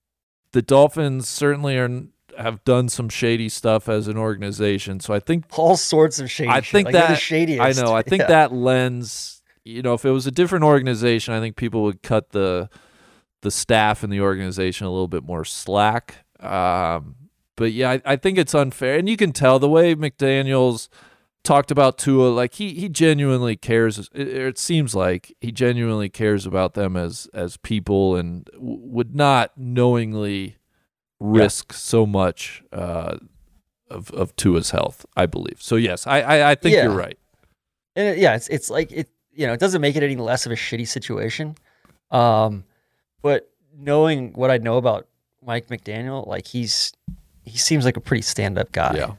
[0.52, 2.02] The Dolphins certainly are
[2.38, 5.00] have done some shady stuff as an organization.
[5.00, 6.48] So I think All sorts of shady.
[6.50, 7.60] I think Like, that- shadiest.
[7.60, 7.94] I know.
[7.94, 8.28] I think Yeah.
[8.28, 12.30] that lens, you know, if it was a different organization, I think people would cut
[12.30, 12.68] the
[13.42, 16.24] the staff in the organization a little bit more slack.
[16.38, 17.16] Um,
[17.56, 20.88] but yeah, I, I think it's unfair, and you can tell the way McDaniel's
[21.44, 23.98] talked about Tua, like he he genuinely cares.
[24.14, 29.14] It, it seems like he genuinely cares about them as as people, and w- would
[29.14, 30.56] not knowingly
[31.20, 33.16] risk so much uh,
[33.90, 35.04] of of Tua's health.
[35.16, 35.76] I believe so.
[35.76, 36.84] Yes, I I, I think Yeah.
[36.84, 37.18] you're right.
[37.96, 39.08] and it, yeah, it's it's like it.
[39.34, 41.54] You know, it doesn't make it any less of a shitty situation.
[42.10, 42.64] Um,
[43.22, 45.08] but knowing what I know about
[45.42, 46.92] Mike McDaniel, like he's
[47.44, 48.94] he seems like a pretty stand up guy.
[48.94, 49.12] Yeah.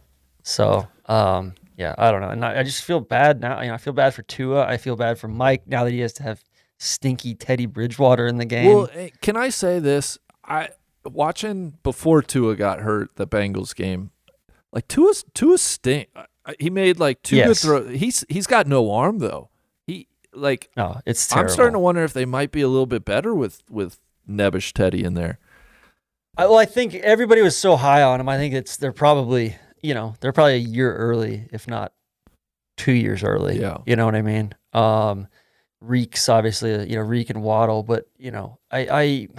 [0.44, 3.62] So, um, yeah, I don't know, and I, I just feel bad now.
[3.62, 4.66] You know, I feel bad for Tua.
[4.66, 6.44] I feel bad for Mike now that he has to have
[6.78, 8.74] stinky Teddy Bridgewater in the game.
[8.74, 10.18] Well, eh, can I say this?
[10.44, 10.70] I
[11.06, 14.12] watching before Tua got hurt the Bengals game.
[14.72, 16.10] Like Tua's Tua's stink.
[16.60, 18.00] He made like two good throws.
[18.00, 19.50] He's he's got no arm though.
[19.88, 23.06] He like no, it's I'm starting to wonder if they might be a little bit
[23.06, 24.00] better with with
[24.30, 25.40] Nebbish Teddy in there.
[26.36, 28.28] I, well, I think everybody was so high on him.
[28.28, 31.94] I think it's they're probably you know they're probably a year early, if not
[32.78, 33.60] two years early.
[33.60, 33.78] Yeah.
[33.86, 34.54] you know what I mean.
[34.74, 35.28] Um,
[35.82, 39.30] Reeks obviously, uh, you know Reek and Waddle, but you know I I I'm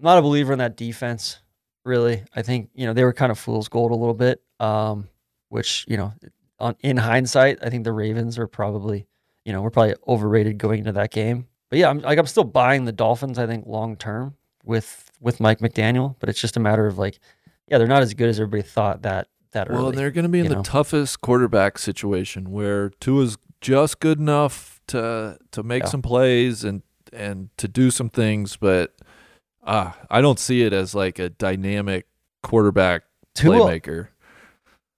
[0.00, 1.38] not a believer in that defense.
[1.84, 4.42] Really, I think you know they were kind of fool's gold a little bit.
[4.60, 5.08] Um,
[5.48, 6.12] which you know
[6.58, 9.06] on in hindsight, I think the Ravens are probably
[9.44, 11.46] you know we're probably overrated going into that game.
[11.70, 13.38] But yeah, I'm like I'm still buying the Dolphins.
[13.38, 14.34] I think long term
[14.64, 17.20] with with Mike McDaniel, but it's just a matter of like,
[17.68, 19.88] yeah, they're not as good as everybody thought that that Well, early.
[19.90, 24.18] and they're going to be in you the toughest quarterback situation where Tua's just good
[24.18, 25.88] enough to to make Yeah.
[25.88, 26.82] some plays and
[27.12, 28.94] and to do some things, but
[29.64, 32.06] uh, I don't see it as like a dynamic
[32.42, 34.08] quarterback Tua, playmaker.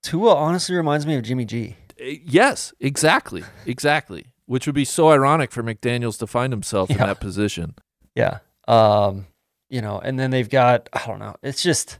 [0.01, 1.75] Tua honestly reminds me of Jimmy G.
[1.99, 4.27] Eh, Yes, exactly, exactly.
[4.47, 7.75] Which would be so ironic for McDaniel's to find himself in that position.
[8.15, 8.39] Yeah.
[8.67, 9.27] Um,
[9.69, 11.35] you know, and then they've got I don't know.
[11.43, 11.99] It's just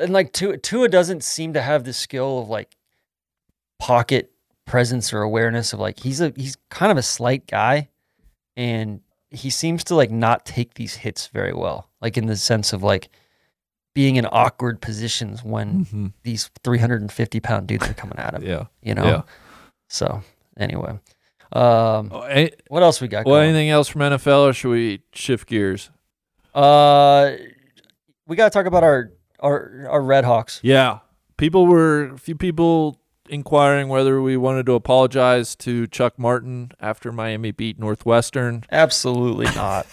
[0.00, 2.76] and like Tua, Tua doesn't seem to have the skill of like
[3.78, 4.32] pocket
[4.66, 7.88] presence or awareness of like he's a he's kind of a slight guy
[8.56, 11.88] and he seems to like not take these hits very well.
[12.00, 13.08] Like in the sense of like
[13.94, 16.06] being in awkward positions when Mm-hmm.
[16.22, 18.64] these 350 pound dudes are coming at him, Yeah.
[18.82, 19.04] you know?
[19.04, 19.22] Yeah.
[19.88, 20.22] So
[20.56, 20.98] anyway.
[21.52, 23.48] Um, Oh, what else we got well, going?
[23.50, 25.90] anything else from NFL, or should we shift gears?
[26.54, 27.32] Uh,
[28.26, 29.10] we got to talk about our
[29.40, 30.60] our our Red Hawks.
[30.62, 31.00] Yeah.
[31.36, 37.12] People were a few people inquiring whether we wanted to apologize to Chuck Martin after
[37.12, 38.64] Miami beat Northwestern.
[38.70, 39.86] Absolutely not.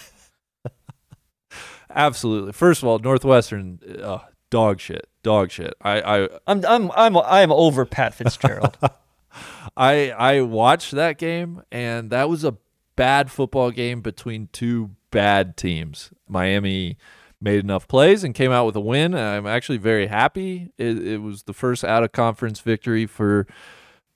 [1.89, 2.51] Absolutely.
[2.51, 4.19] First of all, Northwestern uh,
[4.49, 5.07] dog shit.
[5.23, 5.73] Dog shit.
[5.81, 8.77] I I I'm I'm I'm I'm over Pat Fitzgerald.
[9.77, 12.57] I I watched that game and that was a
[12.95, 16.11] bad football game between two bad teams.
[16.27, 16.97] Miami
[17.41, 19.13] made enough plays and came out with a win.
[19.13, 20.71] I'm actually very happy.
[20.77, 23.47] It, it was the first out of conference victory for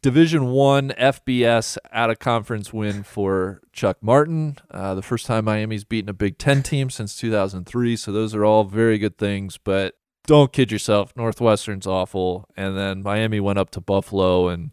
[0.01, 4.57] Division One FBS out of conference win for Chuck Martin.
[4.72, 7.97] Uh, the first time Miami's beaten a Big Ten team since 2003.
[7.97, 9.57] So those are all very good things.
[9.57, 9.95] But
[10.26, 11.13] don't kid yourself.
[11.17, 12.45] Northwestern's awful.
[12.55, 14.72] And then Miami went up to Buffalo and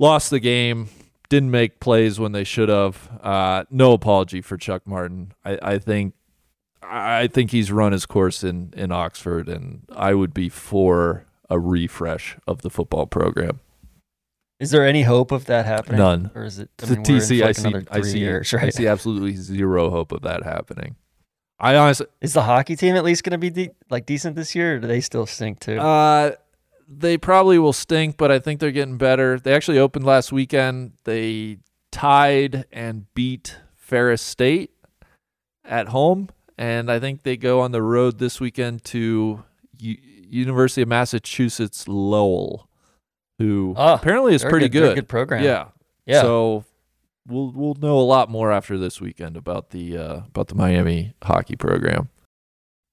[0.00, 0.88] lost the game.
[1.28, 3.10] Didn't make plays when they should have.
[3.22, 5.32] Uh, no apology for Chuck Martin.
[5.44, 6.14] I, I think
[6.82, 11.58] I think he's run his course in in Oxford, and I would be for a
[11.58, 13.60] refresh of the football program.
[14.60, 15.98] Is there any hope of that happening?
[15.98, 16.30] None.
[16.34, 16.70] Or is it?
[16.82, 19.90] I The mean, we're TC, I see, I three see, years, I see absolutely zero
[19.90, 20.94] hope of that happening.
[21.58, 24.54] I honestly, Is the hockey team at least going to be de- like decent this
[24.54, 25.78] year, or do they still stink too?
[25.78, 26.32] uh,
[26.88, 29.38] they probably will stink, but I think they're getting better.
[29.38, 30.92] They actually opened last weekend.
[31.04, 31.58] They
[31.90, 34.70] tied and beat Ferris State
[35.64, 36.28] at home,
[36.62, 39.42] and I think they go on the road this weekend to
[39.78, 39.96] U-
[40.28, 42.68] University of Massachusetts Lowell.
[43.38, 44.94] who Ah, apparently is pretty they're good.
[44.94, 45.42] good program.
[45.44, 45.68] Yeah.
[46.06, 46.22] Yeah.
[46.22, 46.64] So
[47.26, 51.14] we'll we'll know a lot more after this weekend about the uh, about the Miami
[51.22, 52.08] hockey program.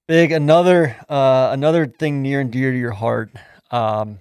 [0.07, 3.31] Big another uh, another thing near and dear to your heart.
[3.71, 4.19] Um,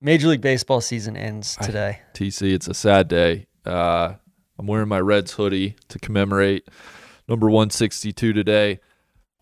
[0.00, 1.98] Major League Baseball season ends I- today.
[2.14, 3.46] TC, it's a sad day.
[3.66, 4.14] Uh,
[4.58, 6.68] I'm wearing my Reds hoodie to commemorate
[7.28, 8.80] number 162 today.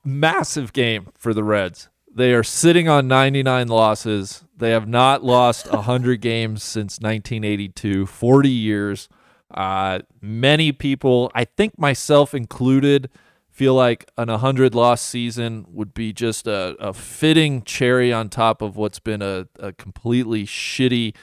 [0.05, 1.89] Massive game for the Reds.
[2.14, 4.45] They are sitting on 99 losses.
[4.57, 9.09] They have not lost 100 games since 1982, 40 years.
[9.53, 13.11] Uh, many people, I think myself included,
[13.51, 18.62] feel like an 100 loss season would be just a, a fitting cherry on top
[18.62, 21.14] of what's been a, a completely shitty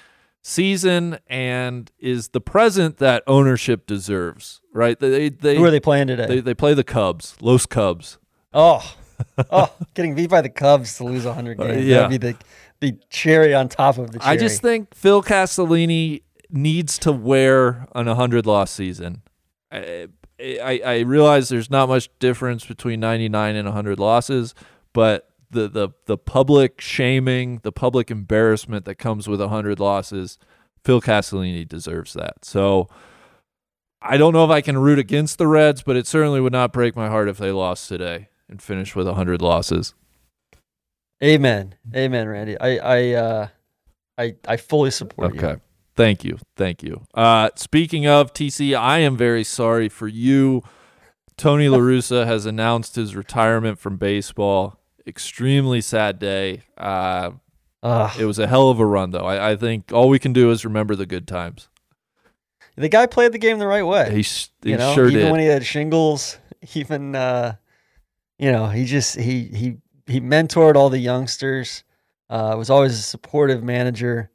[0.42, 5.00] season and is the present that ownership deserves, right?
[5.00, 6.26] They they Who are they playing today?
[6.28, 8.18] they, they play the Cubs, Los Cubs.
[8.54, 8.96] oh,
[9.52, 11.86] oh, getting beat by the Cubs to lose 100 Uh, games.
[11.86, 12.08] yeah.
[12.08, 12.38] That'd be the
[12.82, 14.32] the cherry on top of the cherry.
[14.32, 19.22] I just think Phil Castellini needs to wear an 100 loss season.
[19.72, 20.08] I,
[20.42, 24.56] I, I realize there's not much difference between 99 and 100 losses,
[24.94, 30.38] but the, the, the public shaming, the public embarrassment that comes with 100 losses,
[30.84, 32.46] Phil Castellini deserves that.
[32.46, 32.88] So
[34.02, 36.72] I don't know if I can root against the Reds, but it certainly would not
[36.72, 39.94] break my heart if they lost today and finished with 100 losses.
[41.24, 41.76] Amen.
[41.94, 42.58] Amen, Randy.
[42.60, 43.48] I I uh
[44.18, 45.42] I I fully support you.
[45.42, 45.62] Okay.
[45.96, 46.38] Thank you.
[46.56, 47.02] Thank you.
[47.14, 50.64] Uh, speaking of TC, I am very sorry for you.
[51.36, 54.79] Tony LaRussa has announced his retirement from baseball.
[55.10, 56.62] Extremely sad day.
[56.78, 57.32] Uh,
[58.20, 59.26] it was a hell of a run, though.
[59.26, 61.68] I, I think all we can do is remember the good times.
[62.76, 64.12] the guy played the game the right way.
[64.12, 65.32] He, he you know, sure even did.
[65.32, 66.38] when he had shingles,
[66.76, 67.56] even uh,
[68.38, 71.84] you know, he just he he he mentored all the youngsters.
[72.30, 74.30] Uh, was always a supportive manager.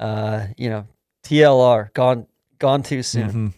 [0.00, 0.86] Uh, you know,
[1.24, 2.26] TLR gone
[2.58, 3.30] gone too soon.
[3.30, 3.52] Mhm.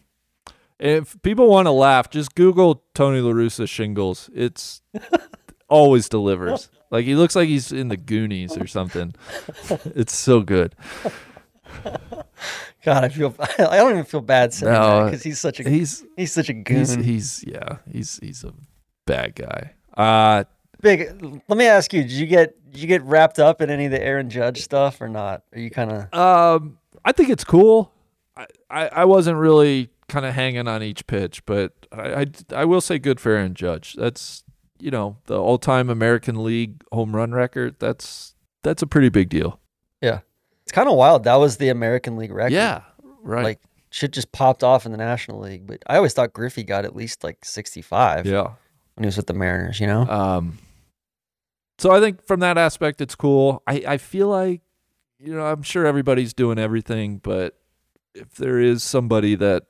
[0.79, 4.29] If people want to laugh, just Google Tony LaRussa shingles.
[4.35, 4.83] It's
[5.69, 6.71] always delivers.
[6.91, 9.15] Like he looks like he's in the Goonies or something.
[9.97, 10.75] It's so good.
[12.85, 16.05] God, I feel I don't even feel bad saying that because he's such a He's
[16.17, 16.79] he's such a goon.
[16.79, 18.53] He's he's yeah, he's he's a
[19.07, 19.73] bad guy.
[19.97, 20.45] Uh
[20.81, 21.41] Big.
[21.49, 23.91] Let me ask you: Did you get did you get wrapped up in any of
[23.91, 25.43] the Aaron Judge stuff or not?
[25.53, 27.93] Are you kind of um I think it's cool.
[28.37, 32.65] I I, I wasn't really kind of hanging on each pitch, but I, I I
[32.67, 33.95] will say good for Aaron Judge.
[33.95, 34.45] That's
[34.79, 37.77] you know, the all-time American League home run record.
[37.79, 39.61] That's that's a pretty big deal.
[40.01, 40.21] Yeah,
[40.63, 41.25] it's kind of wild.
[41.25, 42.53] That was the American League record.
[42.53, 42.83] Yeah,
[43.23, 43.45] right.
[43.45, 43.61] Like
[43.97, 45.67] shit just popped off in the National League.
[45.67, 48.43] But I always thought Griffey got at least like 65 yeah.
[48.95, 50.07] when he was with the Mariners, you know?
[50.07, 50.59] Um,
[51.79, 53.63] so I think from that aspect, it's cool.
[53.67, 54.61] I, I feel like,
[55.19, 57.59] you know, I'm sure everybody's doing everything, but
[58.15, 59.65] if there is somebody that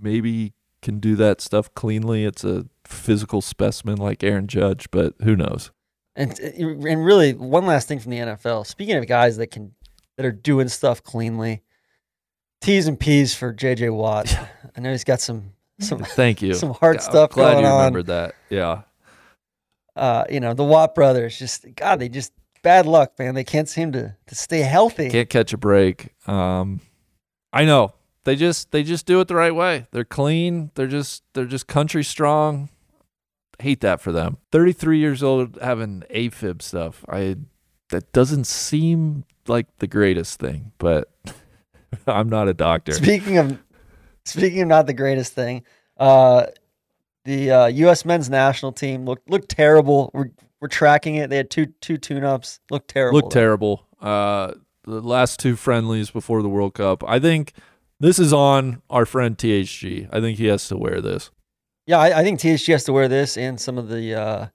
[0.00, 5.36] maybe can do that stuff cleanly, it's a physical specimen like Aaron Judge, but who
[5.36, 5.70] knows?
[6.16, 8.66] And and really, one last thing from the NFL.
[8.66, 9.72] Speaking of guys that can
[10.16, 11.62] that are doing stuff cleanly,
[12.60, 14.36] T's and P's for JJ Watt.
[14.76, 16.54] I know he's got some some Thank you.
[16.54, 17.78] some hard Yeah, I'm stuff glad going you on.
[17.78, 18.34] remembered that.
[18.50, 18.82] Yeah.
[19.96, 22.32] Uh, you know, the Watt brothers just God, they just
[22.62, 23.34] bad luck, man.
[23.34, 25.10] They can't seem to to stay healthy.
[25.10, 26.08] Can't catch a break.
[26.28, 26.80] Um,
[27.52, 29.86] I know they just they just do it the right way.
[29.92, 30.70] They're clean.
[30.74, 32.68] They're just they're just country strong.
[33.60, 34.38] Hate that for them.
[34.52, 37.04] Thirty three years old having AFib stuff.
[37.08, 37.36] I
[37.90, 41.10] that doesn't seem like the greatest thing, but
[42.06, 42.92] I'm not a doctor.
[42.92, 43.58] Speaking of
[44.24, 45.64] speaking of not the greatest thing,
[45.98, 46.46] uh,
[47.24, 48.04] the uh, U.S.
[48.04, 50.10] men's national team looked looked terrible.
[50.14, 50.30] We're
[50.60, 51.30] we're tracking it.
[51.30, 52.60] They had two two tune ups.
[52.70, 53.20] Looked terrible.
[53.20, 53.86] Look terrible.
[54.00, 54.52] Uh,
[54.84, 57.04] the last two friendlies before the World Cup.
[57.06, 57.52] I think
[57.98, 60.08] this is on our friend THG.
[60.12, 61.30] I think he has to wear this.
[61.90, 64.46] Yeah, I, I think THG has to wear this and some of the, uh,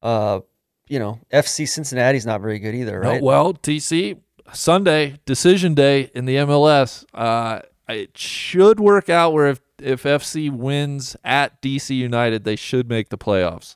[0.00, 0.40] uh,
[0.86, 3.20] you know, FC Cincinnati's not very good either, No, right?
[3.20, 4.20] well, TC
[4.52, 7.04] Sunday decision day in the MLS.
[7.12, 12.88] Uh, it should work out where if if FC wins at DC United, they should
[12.88, 13.74] make the playoffs.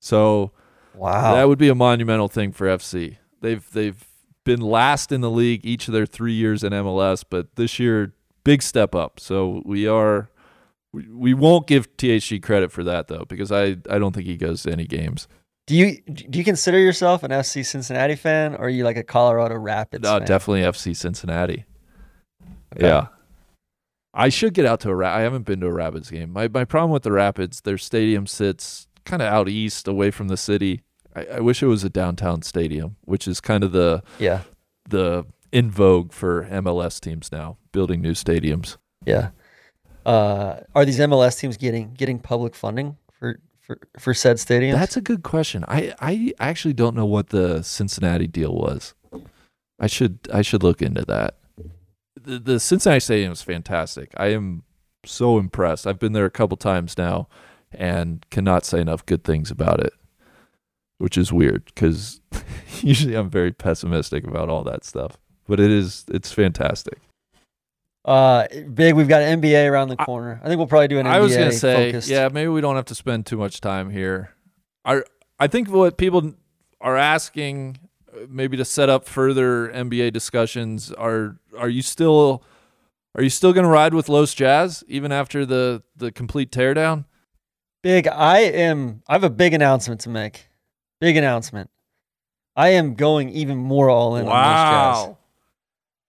[0.00, 0.50] So
[0.94, 1.34] wow.
[1.34, 3.18] that would be a monumental thing for FC.
[3.42, 4.02] They've they've
[4.44, 8.14] been last in the league each of their three years in MLS, but this year
[8.42, 9.20] big step up.
[9.20, 10.30] So we are.
[10.94, 14.36] We, we won't give THG credit for that though, because I, I don't think he
[14.36, 15.26] goes to any games.
[15.66, 19.02] do you do you consider yourself an FC Cincinnati fan, or are you like a
[19.02, 20.02] Colorado Rapids?
[20.04, 20.26] No, fan?
[20.26, 21.64] definitely FC Cincinnati.
[22.76, 22.86] Okay.
[22.86, 23.06] Yeah.
[24.16, 26.30] I should get out to a Ra- I haven't been to a Rapids game.
[26.32, 30.28] My my problem with the Rapids, their stadium sits kind of out east, away from
[30.28, 30.82] the city.
[31.16, 34.42] I, I wish it was a downtown stadium, which is kind of the Yeah.
[34.88, 38.76] the in vogue for MLS teams now, building new stadiums.
[39.04, 39.30] Yeah.
[40.04, 44.74] Uh, are these MLS teams getting getting public funding for for, for said stadiums?
[44.74, 45.64] That's a good question.
[45.66, 48.94] I, I actually don't know what the Cincinnati deal was.
[49.80, 51.38] I should I should look into that.
[52.20, 54.12] The, the Cincinnati Stadium is fantastic.
[54.16, 54.62] I am
[55.04, 55.86] so impressed.
[55.86, 57.28] I've been there a couple times now,
[57.72, 59.92] and cannot say enough good things about it.
[60.98, 62.20] Which is weird because
[62.80, 67.00] usually I'm very pessimistic about all that stuff, but it is it's fantastic.
[68.04, 68.94] Uh, big.
[68.94, 70.40] We've got NBA around the corner.
[70.42, 72.08] I think we'll probably do an NBA I was gonna say, focused.
[72.08, 74.34] yeah, maybe we don't have to spend too much time here.
[74.84, 75.02] I
[75.38, 76.34] I think what people
[76.80, 77.78] are asking,
[78.14, 82.42] uh, maybe to set up further NBA discussions, are are you still
[83.14, 87.06] are you still gonna ride with Los Jazz even after the the complete teardown?
[87.82, 88.06] Big.
[88.08, 89.02] I am.
[89.08, 90.48] I have a big announcement to make.
[91.00, 91.70] Big announcement.
[92.56, 95.16] I am going even more all in on those Jazz.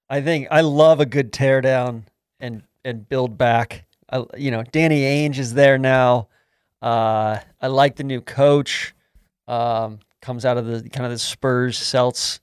[0.09, 2.03] I think I love a good teardown
[2.39, 3.85] and and build back.
[4.11, 6.27] I, you know, Danny Ainge is there now.
[6.81, 8.93] Uh, I like the new coach.
[9.47, 12.39] Um, comes out of the kind of the Spurs Celts.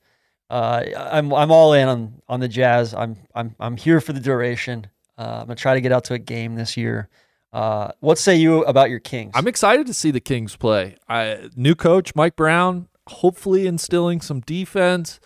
[0.49, 2.93] Uh, I'm I'm all in on on the Jazz.
[2.93, 4.87] I'm I'm I'm here for the duration.
[5.17, 7.09] Uh, I'm gonna try to get out to a game this year.
[7.51, 9.31] Uh, what say you about your Kings?
[9.35, 10.95] I'm excited to see the Kings play.
[11.07, 15.19] I, new coach Mike Brown, hopefully instilling some defense.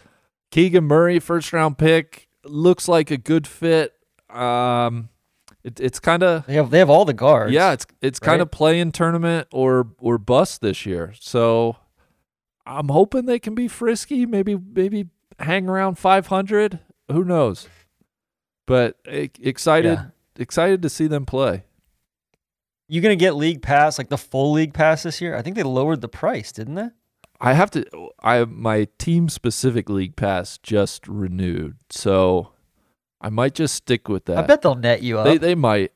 [0.52, 3.94] Keegan Murray, first round pick, looks like a good fit.
[4.30, 5.10] Um,
[5.64, 7.52] it, it's kind of they have they have all the guards.
[7.54, 11.14] yeah, it's it's kind of play in tournament or or bust this year.
[11.20, 11.78] So
[12.66, 14.26] I'm hoping they can be frisky.
[14.26, 15.08] Maybe maybe
[15.40, 16.80] hang around 500.
[17.12, 17.68] Who knows?
[18.66, 20.06] But excited Yeah.
[20.38, 21.64] excited to see them play.
[22.90, 25.36] You gonna get league pass like the full league pass this year?
[25.36, 26.90] I think they lowered the price, didn't they?
[27.40, 27.86] I have to.
[28.22, 32.52] I my team specific league pass just renewed, so
[33.22, 34.38] I might just stick with that.
[34.38, 35.26] I bet they'll net you up.
[35.26, 35.92] they they might.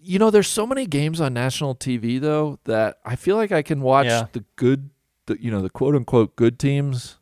[0.00, 3.62] You know, there's so many games on national TV though that I feel like I
[3.62, 4.26] can watch Yeah.
[4.32, 4.90] the good,
[5.26, 7.18] the you know the quote unquote good teams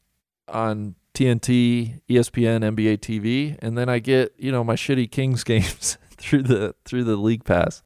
[0.48, 5.98] on TNT, ESPN, NBA TV, and then I get you know my shitty Kings games
[6.10, 7.82] through the through the league pass.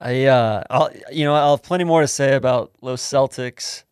[0.00, 3.84] I uh, I'll you know I'll have plenty more to say about Los Celtics,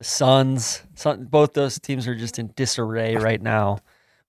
[0.00, 0.82] the Suns.
[0.94, 3.78] Sun, both those teams are just in disarray right now,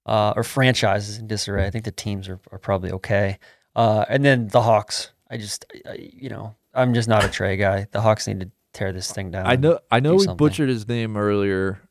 [0.05, 1.65] uh, or franchises in disarray.
[1.65, 3.39] I think the teams are, are probably okay.
[3.75, 5.11] Uh, and then the Hawks.
[5.29, 7.87] I just I, you know I'm just not a Trae guy.
[7.91, 9.47] The Hawks need to tear this thing down.
[9.47, 10.37] I know I know we something.
[10.37, 11.81] butchered his name earlier.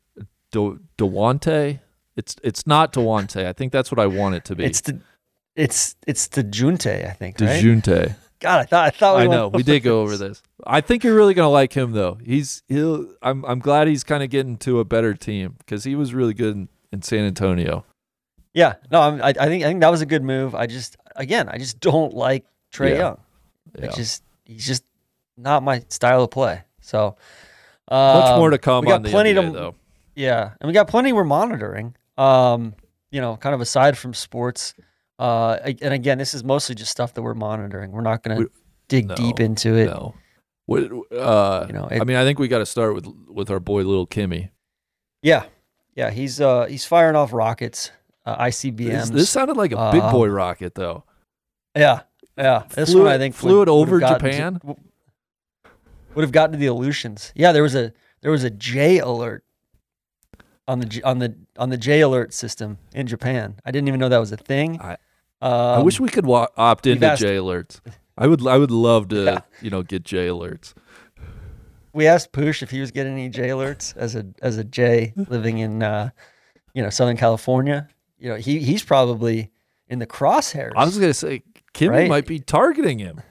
[0.51, 1.79] De, Dewante.
[2.15, 3.45] It's it's not Dewante.
[3.45, 4.63] I think that's what I want it to be.
[4.63, 4.99] It's the
[5.55, 7.07] it's it's the Junte.
[7.09, 7.63] I think right.
[7.63, 8.15] Dejounte.
[8.41, 10.41] God, I thought I thought we I know we did go over this.
[10.65, 12.17] I think you're really gonna like him though.
[12.23, 13.07] He's he'll.
[13.21, 16.33] I'm I'm glad he's kind of getting to a better team because he was really
[16.33, 17.85] good in, in San Antonio.
[18.53, 20.55] Yeah, no, I'm, I, I think I think that was a good move.
[20.55, 22.97] I just again, I just don't like Trae Yeah.
[22.97, 23.17] Young.
[23.77, 23.85] Yeah.
[23.85, 24.83] It's just he's just
[25.37, 26.63] not my style of play.
[26.81, 27.15] So
[27.89, 29.75] Much um, more to come we got on the plenty NBA to, though.
[30.15, 31.95] Yeah, and we got plenty we're monitoring.
[32.17, 32.73] Um,
[33.11, 34.73] you know, kind of aside from sports.
[35.21, 37.91] Uh, and again, this is mostly just stuff that we're monitoring.
[37.91, 38.49] We're not going to
[38.87, 39.85] dig no, deep into it.
[39.85, 40.15] No.
[40.65, 40.83] What,
[41.15, 43.83] uh, You know, I mean, I think we got to start with with our boy
[43.83, 44.49] Little Kimmy.
[45.21, 45.45] Yeah,
[45.95, 47.91] yeah, he's uh he's firing off rockets,
[48.25, 49.11] uh, This, ICBMs.
[49.11, 51.03] this sounded like a big Um, boy rocket though.
[51.75, 52.01] Yeah,
[52.37, 52.63] yeah.
[52.69, 54.59] This Flew one I think flew would- it over Japan?
[56.15, 57.31] would have gotten to the Aleutians.
[57.35, 59.43] Yeah, there was a there was a J alert
[60.67, 63.59] on the J- on the on the J alert system in Japan.
[63.65, 64.79] I didn't even know that was a thing.
[64.81, 64.97] I-
[65.41, 67.79] um, I wish we could wa- opt into asked- J alerts.
[68.17, 69.39] I would I would love to Yeah.
[69.61, 70.73] you know get J alerts.
[71.93, 75.13] we asked Poosh if he was getting any J alerts as a as a J
[75.15, 76.09] living in uh,
[76.73, 77.87] you know Southern California.
[78.19, 79.51] You know he he's probably
[79.87, 80.71] in the crosshairs.
[80.75, 82.09] I was gonna say Kimmy Right?
[82.09, 83.21] might be targeting him.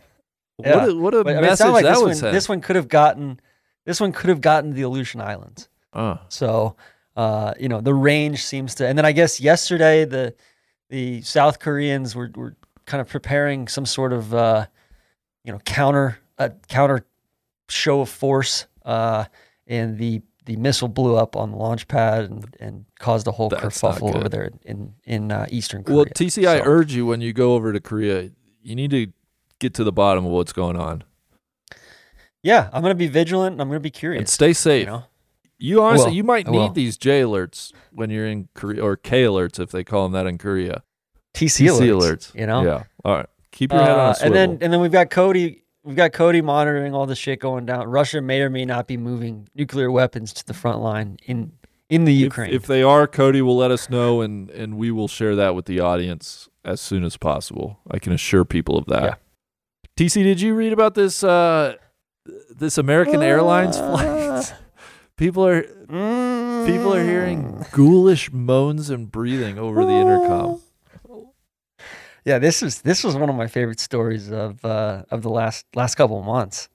[0.58, 0.76] Yeah.
[0.76, 2.60] What a, what a but, I mean, message like that this would one, this one
[2.60, 3.40] could have gotten
[3.86, 5.68] this one could have gotten to the Aleutian Islands.
[5.92, 6.76] Uh, So,
[7.16, 10.34] uh, you know, the range seems to, and then I guess yesterday the
[10.90, 14.66] the South Koreans were were kind of preparing some sort of uh,
[15.44, 17.06] you know counter a counter
[17.68, 19.24] show of force, uh,
[19.66, 23.48] and the the missile blew up on the launch pad and, and caused a whole
[23.48, 25.96] That's kerfuffle over there in in uh, Eastern Korea.
[25.96, 28.30] well, TC, I urge you when you go over to Korea,
[28.62, 29.06] you need to
[29.58, 31.04] get to the bottom of what's going on
[32.42, 33.54] yeah, I'm gonna be vigilant.
[33.54, 34.20] and I'm gonna be curious.
[34.20, 34.86] and stay safe.
[34.86, 35.04] You know,
[35.60, 36.16] You honestly, will.
[36.16, 39.84] you might need these J alerts when you're in Korea or K alerts if they
[39.84, 40.82] call them that in Korea.
[41.34, 42.82] TC, alerts, You know, Yeah.
[43.04, 43.26] All right.
[43.52, 44.26] Keep your head on Uh, a swivel.
[44.26, 45.62] and then and then we've got Cody.
[45.84, 47.88] We've got Cody monitoring all the shit going down.
[47.88, 51.52] Russia may or may not be moving nuclear weapons to the front line in
[51.88, 52.52] in the If, Ukraine.
[52.52, 55.64] if they are, Cody will let us know, and and we will share that with
[55.66, 57.78] the audience as soon as possible.
[57.90, 59.02] I can assure people of that.
[59.02, 59.14] Yeah.
[59.96, 61.74] TC, did you read about this uh,
[62.54, 64.54] this American Airlines Uh, flight?
[65.20, 65.64] People are
[66.64, 70.62] people are hearing ghoulish moans and breathing over the intercom.
[72.24, 75.66] Yeah, this is this was one of my favorite stories of uh, of the last
[75.74, 76.70] last couple of months.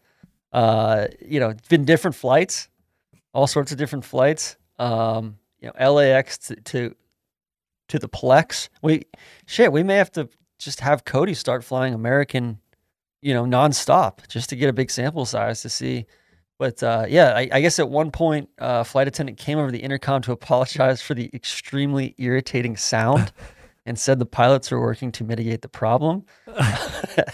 [0.53, 2.69] Uh, you know, it's been different flights,
[3.33, 4.57] all sorts of different flights.
[4.77, 6.95] Um, you know, LAX to, to
[7.87, 8.69] to the Plex.
[8.83, 9.05] We
[9.47, 10.29] shit, we may have to
[10.59, 12.59] just have Cody start flying American,
[13.23, 16.05] you know, nonstop just to get a big sample size to see.
[16.57, 19.79] But uh, yeah, I, I guess at one point, uh, flight attendant came over the
[19.79, 23.33] intercom to apologize for the extremely irritating sound
[23.85, 26.23] and said the pilots are working to mitigate the problem.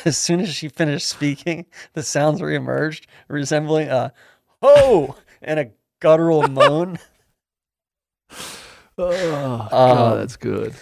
[0.05, 4.11] as soon as she finished speaking, the sounds reemerged, resembling a
[4.61, 5.69] ho and a
[5.99, 6.97] guttural moan.
[8.97, 10.75] Oh, God, Um, that's good.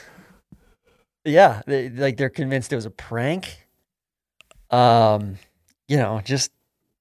[1.24, 3.66] yeah, they, like they're convinced it was a prank.
[4.72, 5.38] Um,
[5.88, 6.52] you know, just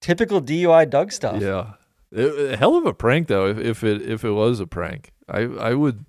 [0.00, 1.40] typical DUI Doug stuff.
[1.42, 1.72] Yeah,
[2.12, 3.46] It- hell of a prank though.
[3.48, 6.04] If, if it if it was a prank, I I would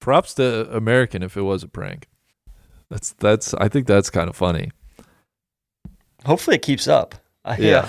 [0.00, 2.08] props to American if it was a prank.
[2.90, 4.70] That's that's I think that's kind of funny.
[6.26, 7.14] Hopefully, it keeps up.
[7.44, 7.88] I, Yeah.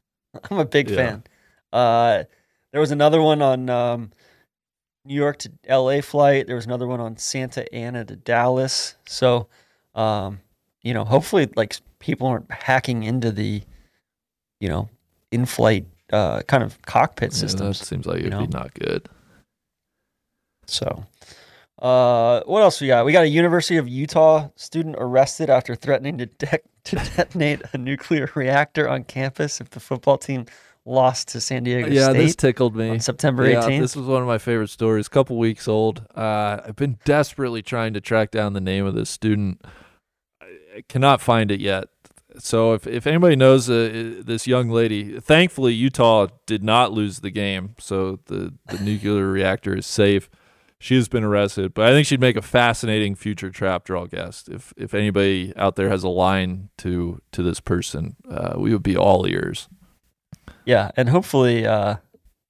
[0.50, 0.96] I'm a big Yeah.
[0.96, 1.24] fan.
[1.72, 2.24] Uh,
[2.72, 4.12] there was another one on um,
[5.04, 6.46] New York to LA flight.
[6.46, 8.96] There was another one on Santa Ana to Dallas.
[9.06, 9.48] So,
[9.94, 10.40] um,
[10.82, 13.62] you know, hopefully, like people aren't hacking into the,
[14.62, 14.88] you know,
[15.32, 17.86] in-flight uh, kind of cockpit Yeah, that systems.
[17.86, 18.44] seems like it'd be know?
[18.46, 19.08] not good.
[20.66, 21.04] So,
[21.80, 23.04] uh, what else we got?
[23.04, 27.78] We got a University of Utah student arrested after threatening to, de- to detonate a
[27.78, 30.46] nuclear reactor on campus if the football team
[30.84, 32.88] lost to San Diego yeah, State Yeah, this tickled me.
[32.90, 33.80] on September Yeah, 18th.
[33.80, 35.06] this was one of my favorite stories.
[35.08, 36.04] A couple weeks old.
[36.14, 39.60] Uh, I've been desperately trying to track down the name of this student.
[40.40, 40.46] I
[40.76, 41.84] I cannot find it yet.
[42.38, 47.30] So if, if anybody knows uh, this young lady, thankfully Utah did not lose the
[47.30, 50.28] game, so the the nuclear reactor is safe.
[50.78, 54.48] She has been arrested, but I think she'd make a fascinating future trap draw guest.
[54.48, 58.82] If if anybody out there has a line to to this person, uh, we would
[58.82, 59.68] be all ears.
[60.64, 61.96] yeah, and hopefully, uh,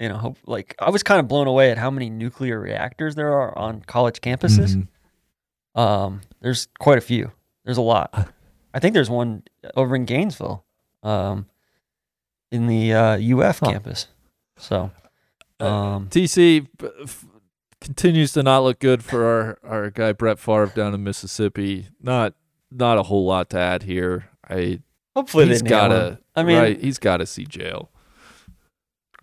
[0.00, 3.14] you know, hope, like I was kind of blown away at how many nuclear reactors
[3.16, 4.76] there are on college campuses.
[4.76, 5.80] Mhm.
[5.80, 7.32] Um, there's quite a few.
[7.64, 8.32] There's a lot.
[8.74, 9.42] I think there's one
[9.76, 10.64] over in Gainesville,
[11.02, 11.46] um,
[12.50, 13.70] in the uh, UF Huh.
[13.72, 14.08] campus.
[14.56, 14.90] So,
[15.60, 17.24] Uh, um, TC f-
[17.80, 21.88] continues to not look good for our, our guy Brett Favre down in Mississippi.
[22.00, 22.34] Not
[22.70, 24.28] not a whole lot to add here.
[24.48, 24.80] I
[25.14, 26.18] hopefully he's got to.
[26.34, 27.90] I mean, right, he's got to see jail.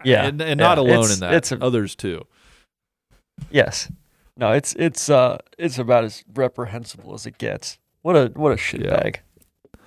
[0.06, 1.34] Yeah, and, and not yeah, alone it's- in that.
[1.34, 2.26] it's a- Others too.
[3.52, 3.92] yes,
[4.38, 7.78] no, it's it's uh it's about as reprehensible as it gets.
[8.02, 9.18] What a what a shitbag.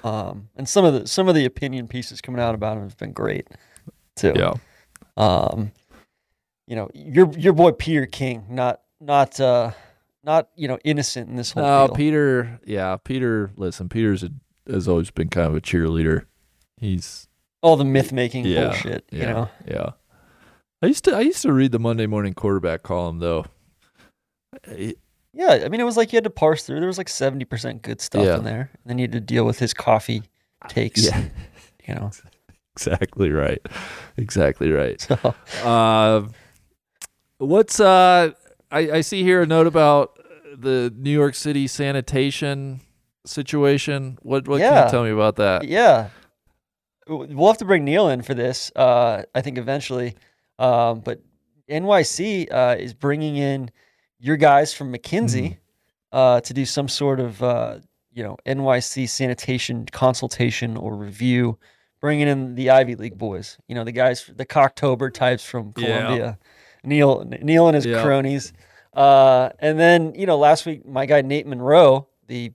[0.05, 2.96] Um, and some of the some of the opinion pieces coming out about him have
[2.96, 3.48] been great
[4.16, 4.32] too.
[4.36, 4.55] Yeah,
[5.16, 5.72] um,
[6.66, 9.72] you know, your your boy Peter King, not not uh,
[10.24, 11.96] not you know innocent in this whole no, deal.
[11.96, 12.61] Peter.
[12.66, 13.50] Yeah, Peter.
[13.57, 14.30] Listen, Peter's a,
[14.68, 16.24] has always been kind of a cheerleader.
[16.76, 17.28] He's
[17.62, 19.48] All the myth making Yeah, bullshit, you know.
[19.66, 19.90] yeah.
[20.82, 23.46] I used to I used to read the Monday morning quarterback column though.
[24.66, 24.96] I-
[25.34, 26.79] Yeah, I mean, it was like you had to parse through.
[26.80, 28.37] There was like seventy percent good stuff Yeah.
[28.37, 30.22] in there, and then you had to deal with his coffee
[30.68, 31.04] takes.
[31.07, 31.25] yeah,
[31.88, 32.11] you know.
[32.76, 33.61] exactly right.
[34.17, 35.00] Exactly right.
[35.00, 35.34] So
[35.64, 36.29] Uh,
[37.38, 38.33] what's uh?
[38.71, 40.18] I, I see here a note about
[40.57, 42.80] the New York City sanitation
[43.26, 44.18] situation.
[44.22, 44.84] What what can Yeah.
[44.87, 45.67] you tell me about that?
[45.68, 46.09] yeah,
[47.07, 48.71] W- we'll have to bring Neil in for this.
[48.76, 50.14] Uh, I think eventually,
[50.59, 51.21] um, but
[51.71, 53.71] NYC uh, is bringing in
[54.22, 55.58] your guys from McKinsey
[56.12, 57.78] uh, to do some sort of uh,
[58.12, 61.58] you know NYC sanitation consultation or review.
[62.00, 65.99] Bringing in the Ivy League boys, you know the guys, the Cocktober types from Yeah.
[66.00, 66.38] Columbia.
[66.84, 68.03] Neil, Neil and his Yeah.
[68.03, 68.53] cronies.
[68.92, 72.53] Uh, and then you know last week my guy Nate Monroe, the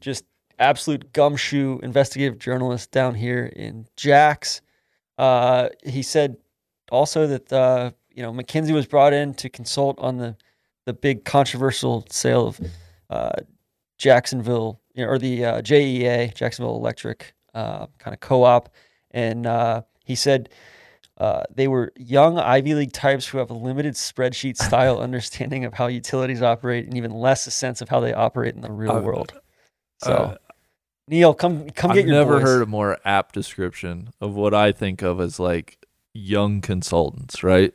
[0.00, 0.24] just
[0.58, 4.60] absolute gumshoe investigative journalist down here in Jax.
[5.16, 6.36] Uh, he said
[6.92, 10.36] also that uh, you know McKinsey was brought in to consult on the
[10.86, 12.60] the big controversial sale of
[13.10, 13.30] uh,
[13.98, 18.70] Jacksonville you know, or the uh, JEA Jacksonville Electric uh, kind of co-op,
[19.10, 20.48] and uh, he said.
[21.18, 25.74] Uh, they were young Ivy League types who have a limited spreadsheet style understanding of
[25.74, 28.92] how utilities operate and even less a sense of how they operate in the real
[28.92, 29.38] Uh, world.
[30.02, 30.38] So,
[31.08, 32.42] Neil, come come I've get your I've never boys.
[32.44, 35.84] heard a more apt description of what I think of as like
[36.14, 37.74] young consultants, right?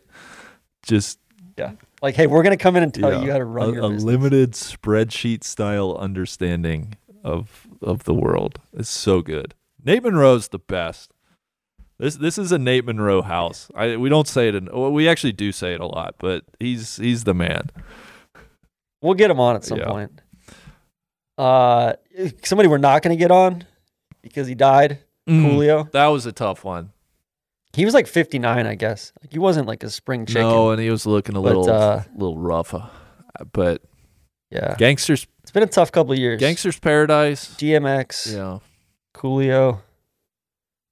[0.81, 1.19] Just
[1.55, 1.73] Yeah.
[2.01, 3.21] Like, hey, we're gonna come in and tell Yeah.
[3.23, 8.59] you how to run a, your a limited spreadsheet style understanding of of the world
[8.73, 9.53] is so good.
[9.83, 11.11] Nate Monroe's the best.
[11.97, 13.69] This this is a Nate Monroe house.
[13.75, 16.43] I we don't say it in well, we actually do say it a lot, but
[16.59, 17.69] he's he's the man.
[19.01, 19.85] We'll get him on at some Yeah.
[19.87, 20.21] point.
[21.37, 21.93] Uh,
[22.43, 23.65] somebody we're not gonna get on
[24.21, 24.99] because he died.
[25.27, 25.41] Mm.
[25.41, 25.87] Julio.
[25.91, 26.91] That was a tough one.
[27.75, 29.11] He was like 59, I guess.
[29.21, 30.41] Like he wasn't like a spring chicken.
[30.43, 32.73] No, and he was looking a But, little uh, little rough.
[32.73, 32.87] uh,
[33.51, 33.81] But
[34.49, 34.75] Yeah.
[34.77, 36.39] Gangsters It's been a tough couple of years.
[36.39, 37.53] Gangsters Paradise.
[37.55, 38.59] DMX, Yeah.
[39.13, 39.81] Coolio.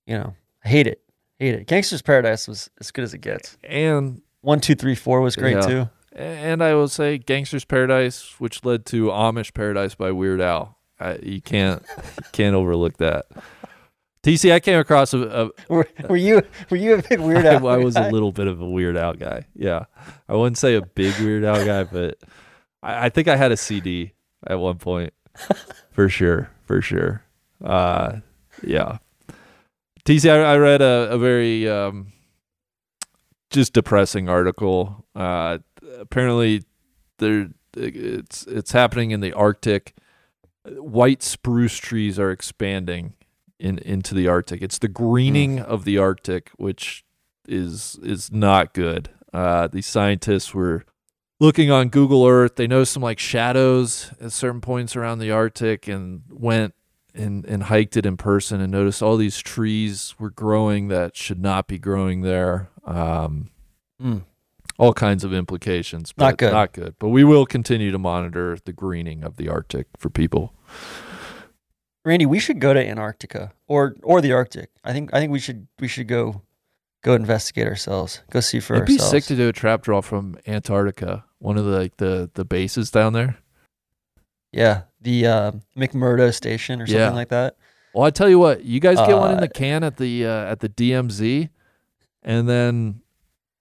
[0.05, 1.01] You know, I hate it.
[1.39, 1.67] Hate it.
[1.67, 3.57] Gangster's Paradise was as good as it gets.
[3.63, 5.61] And One, two, three, four was great Yeah.
[5.67, 5.89] too.
[6.15, 10.77] and I will say Gangsters Paradise, which led to Amish Paradise by Weird Al.
[10.99, 13.25] I, you can't you can't overlook that.
[14.23, 17.55] TC, I came across a, a Were, were you were you a big weird I,
[17.55, 19.45] I was a little bit of a Weird Al guy.
[19.53, 19.85] Yeah,
[20.29, 22.17] I wouldn't say a big Weird Al guy, but
[22.81, 24.13] I, I think I had a CD
[24.47, 25.13] at one point,
[25.91, 27.23] for sure, for sure.
[27.63, 28.19] Uh,
[28.61, 28.97] yeah.
[30.05, 32.13] TC, I, I read a, a very um,
[33.49, 35.05] just depressing article.
[35.15, 35.59] Uh,
[35.99, 36.63] apparently,
[37.17, 39.95] there it's it's happening in the Arctic.
[40.65, 43.15] White spruce trees are expanding
[43.63, 44.61] in into the Arctic.
[44.61, 47.03] It's the greening of the Arctic, which
[47.47, 49.09] is is not good.
[49.33, 50.85] Uh, these scientists were
[51.39, 52.55] looking on Google Earth.
[52.57, 56.73] They noticed some like shadows at certain points around the Arctic, and went
[57.15, 61.41] and and hiked it in person and noticed all these trees were growing that should
[61.41, 62.69] not be growing there.
[62.85, 63.49] Um,
[64.01, 64.23] Mm.
[64.77, 66.13] all kinds of implications.
[66.17, 66.51] Not good.
[66.51, 66.95] Not good.
[66.99, 70.51] But we will continue to monitor the greening of the Arctic for people.
[72.05, 74.69] Randy, we should go to Antarctica or or the Arctic.
[74.83, 76.41] I think I think we should we should go
[77.01, 78.21] go investigate ourselves.
[78.31, 81.65] Go see for It'd be sick to do a trap draw from Antarctica, one of
[81.65, 83.37] the like the the bases down there.
[84.51, 87.11] yeah, the uh, McMurdo station or something Yeah.
[87.11, 87.55] like that.
[87.93, 90.25] Well, I tell you what, you guys get one in Uh, the can at the
[90.25, 91.49] uh, at the DMZ,
[92.23, 93.01] and then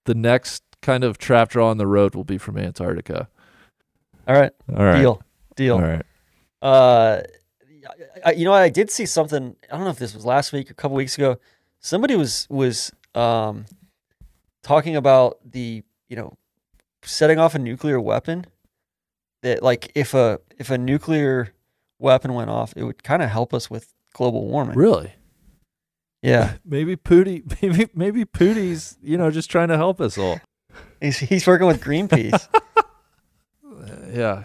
[0.05, 3.29] the next kind of trap draw on the road will be from Antarctica.
[4.27, 5.23] All right, All right, deal,
[5.57, 5.75] deal.
[5.77, 6.03] all right.
[6.61, 7.23] Uh,
[8.25, 9.57] I, you know, I did see something.
[9.71, 11.39] I don't know if this was last week a couple weeks ago.
[11.81, 13.65] Somebody was was um
[14.63, 16.37] talking about the you know
[17.03, 18.47] setting off a nuclear weapon.
[19.43, 21.53] That like if a if a nuclear
[21.99, 24.77] weapon went off, it would kind of help us with global warming.
[24.77, 25.13] Really?
[26.23, 30.41] Yeah, Maybe Pooty, maybe maybe Pooty's, you know, just trying to help us all.
[31.01, 32.49] he's he's working with Greenpeace.
[34.13, 34.45] Yeah.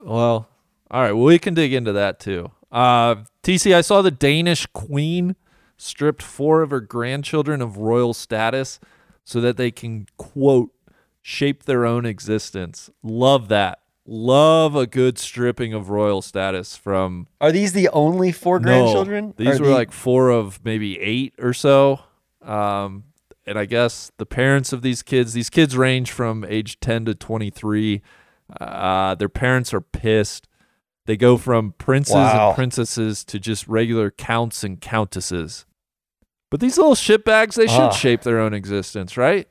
[0.00, 0.48] Well,
[0.90, 1.12] all right.
[1.12, 2.50] Well, we can dig into that too.
[2.70, 5.36] Uh, TC, I saw the Danish queen
[5.76, 8.80] stripped four of her grandchildren of royal status
[9.24, 10.70] so that they can, quote,
[11.22, 12.88] shape their own existence.
[13.02, 13.80] Love that.
[14.08, 19.34] Love a good stripping of royal status from Are these the only four No, grandchildren?
[19.36, 22.00] These Are were the- like four of maybe eight or so.
[22.42, 23.04] Um,
[23.44, 27.14] and I guess the parents of these kids, these kids range from age 10 to
[27.16, 28.00] 23.
[28.60, 30.46] Uh, their parents are pissed.
[31.06, 32.48] They go from princes Wow.
[32.48, 35.64] and princesses to just regular counts and countesses.
[36.50, 37.90] But these little shitbags, they should Ah.
[37.90, 39.48] shape their own existence, right?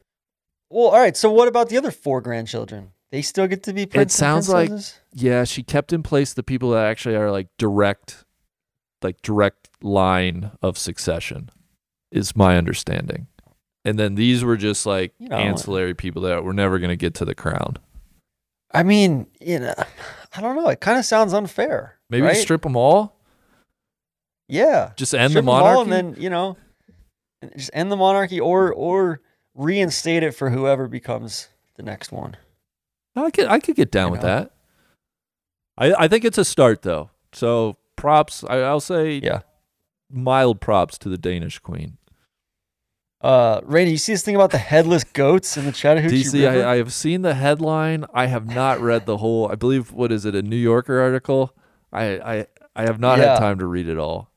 [0.70, 1.16] well, all right.
[1.16, 2.92] So what about the other four grandchildren?
[3.12, 5.00] They still get to be prince and sounds like- princesses?
[5.14, 8.26] Yeah, she kept in place the people that actually are like direct,
[9.02, 11.50] like direct line of succession,
[12.12, 13.28] is my understanding.
[13.86, 16.98] And then these were just like You know, ancillary people that were never going to
[16.98, 17.78] get to the crown.
[18.74, 19.76] I mean, you know,
[20.38, 20.68] I don't know.
[20.70, 21.98] It kind of sounds unfair.
[22.10, 22.36] Maybe right?
[22.38, 23.16] strip them all,
[24.48, 24.92] Yeah.
[24.96, 25.82] just end Strip the monarchy.
[25.82, 26.58] and then you know,
[27.58, 29.22] just end the monarchy or or
[29.56, 32.36] reinstate it for whoever becomes the next one.
[33.16, 34.28] I could I could get down You with know?
[34.28, 34.52] that.
[35.78, 37.10] I I think it's a start though.
[37.34, 38.44] So props.
[38.44, 39.42] I, I'll say Yeah.
[40.12, 41.98] mild props to the Danish queen.
[43.26, 46.64] Uh, Randy, you see this thing about the headless goats in the Chattahoochee DC, River?
[46.64, 48.06] I, I have seen the headline.
[48.14, 49.52] I have not read the whole.
[49.52, 51.52] I believe what is it, a New Yorker article?
[51.92, 53.32] I I, I have not Yeah.
[53.32, 54.30] had time to read it all.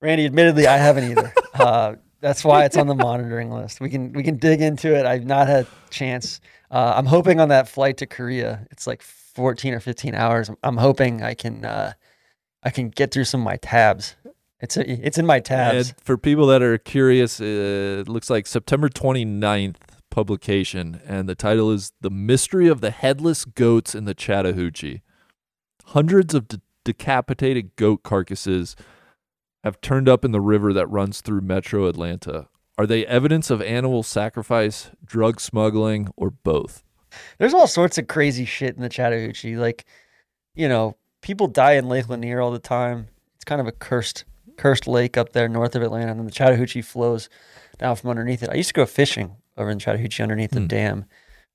[0.00, 1.34] Randy, admittedly, I haven't either.
[1.54, 3.82] uh, that's why it's on the monitoring list.
[3.82, 5.04] We can we can dig into it.
[5.04, 6.40] I've not had a chance.
[6.70, 8.66] Uh, I'm hoping on that flight to Korea.
[8.70, 10.48] It's like 14 or 15 hours.
[10.48, 11.92] I'm, I'm hoping I can uh,
[12.62, 14.16] I can get through some of my tabs.
[14.60, 15.88] It's a, it's in my tabs.
[15.88, 17.44] And for people that are curious, uh,
[18.00, 19.76] it looks like September 29th
[20.10, 25.02] publication, and the title is "The Mystery of the Headless Goats in the Chattahoochee."
[25.86, 28.76] Hundreds of de- decapitated goat carcasses
[29.64, 32.48] have turned up in the river that runs through Metro Atlanta.
[32.78, 36.82] Are they evidence of animal sacrifice, drug smuggling, or both?
[37.38, 39.56] There's all sorts of crazy shit in the Chattahoochee.
[39.56, 39.84] Like,
[40.54, 43.08] you know, people die in Lake Lanier all the time.
[43.36, 44.24] It's kind of a cursed,
[44.60, 47.28] cursed lake up there north of Atlanta, and then the Chattahoochee flows
[47.78, 48.50] down from underneath it.
[48.50, 50.66] I used to go fishing over in Chattahoochee underneath the Hmm.
[50.66, 51.04] dam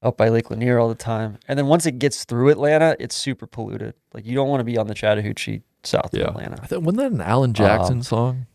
[0.02, 1.38] up by Lake Lanier all the time.
[1.48, 3.94] And then once it gets through Atlanta, it's super polluted.
[4.14, 6.23] Like, you don't want to be on the Chattahoochee south Yeah.
[6.26, 6.57] of Atlanta.
[6.61, 8.45] I think wasn't that an Alan Jackson Um, song?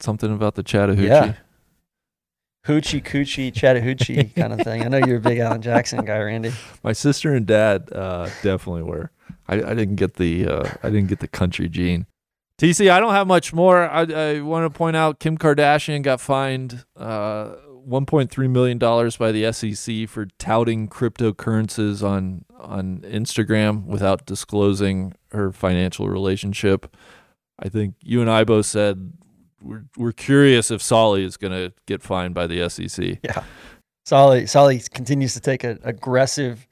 [0.00, 1.06] Something about the Chattahoochee.
[1.06, 1.34] Yeah.
[2.66, 4.82] Hoochie coochie Chattahoochee kind of thing.
[4.84, 6.52] I know you're a big Alan Jackson guy, Randy.
[6.84, 9.10] My sister and dad uh, definitely were.
[9.48, 12.06] I, I didn't get the uh, I didn't get the country gene.
[12.62, 13.90] TC, I don't have much more.
[13.90, 17.56] I, I want to point out Kim Kardashian got fined uh,
[17.88, 25.50] 1.3 million dollars by the SEC for touting cryptocurrencies on on Instagram without disclosing her
[25.50, 26.96] financial relationship.
[27.58, 29.12] I think you and I both said
[29.60, 33.18] we're we're curious if Soly is going to get fined by the SEC.
[34.06, 36.68] Soly Soly continues to take an aggressive,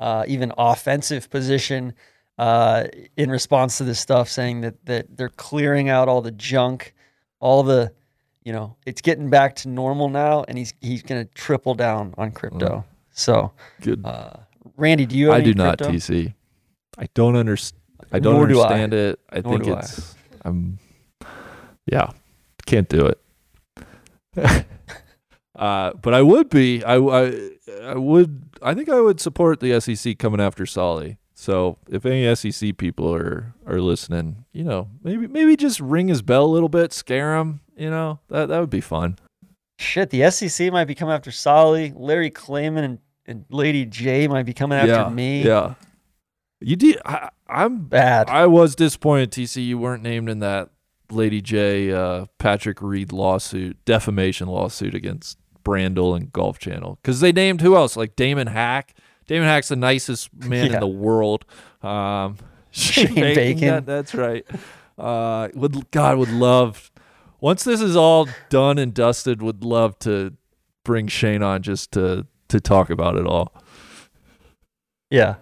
[0.00, 1.92] uh, even offensive position
[2.38, 2.84] uh,
[3.16, 6.94] in response to this stuff, saying that that they're clearing out all the junk,
[7.40, 7.92] all the,
[8.44, 12.14] you know, it's getting back to normal now, and he's he's going to triple down
[12.18, 12.84] on crypto.
[13.12, 14.04] So, Good.
[14.04, 14.32] uh,
[14.76, 15.26] Randy, do you?
[15.26, 15.94] Have I any do not, crypto?
[15.94, 16.34] TC.
[16.98, 17.80] I don't understand.
[18.12, 18.64] I don't Nor do I.
[18.64, 19.20] understand it.
[19.30, 19.78] I Nor think do I.
[19.80, 20.14] it's.
[20.44, 20.78] I'm.
[21.86, 22.10] Yeah,
[22.66, 23.20] can't do it.
[25.56, 26.82] uh, but I would be.
[26.82, 27.50] I, I.
[27.84, 28.42] I would.
[28.62, 31.18] I think I would support the SEC coming after Soly.
[31.44, 36.22] So if any SEC people are are listening, you know, maybe maybe just ring his
[36.22, 37.60] bell a little bit, scare him.
[37.76, 39.18] You know, that that would be fun.
[39.78, 41.92] Shit, the SEC might be coming after Soly.
[41.94, 45.42] Larry Klayman and, and Lady J might be coming after yeah, me.
[45.42, 45.74] Yeah.
[46.62, 46.98] You did.
[47.04, 48.30] I, I'm Bad.
[48.30, 50.70] I was disappointed, TC, you weren't named in that
[51.10, 56.98] Lady J uh, Patrick Reed lawsuit, defamation lawsuit against Brandel and Golf Channel.
[57.02, 57.98] Because they named who else?
[57.98, 58.94] Like Damon Hack.
[59.26, 60.74] Damon Hack's the nicest man Yeah.
[60.74, 61.44] in the world.
[61.82, 62.36] Um,
[62.70, 63.68] Shane Bacon.
[63.68, 64.44] that- that's right.
[64.98, 66.90] Uh, would God would love
[67.40, 69.42] once this is all done and dusted.
[69.42, 70.34] Would love to
[70.84, 73.52] bring Shane on just to to talk about it all.
[75.10, 75.36] Yeah,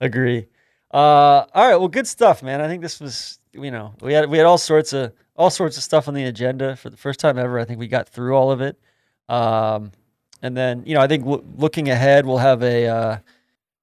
[0.00, 0.46] agree.
[0.92, 2.60] Uh, all right, well, good stuff, man.
[2.60, 5.76] I think this was, you know, we had we had all sorts of all sorts
[5.76, 7.58] of stuff on the agenda for the first time ever.
[7.58, 8.78] I think we got through all of it.
[9.28, 9.92] Um,
[10.42, 13.18] and then, you know, I think w- looking ahead, we'll have a uh,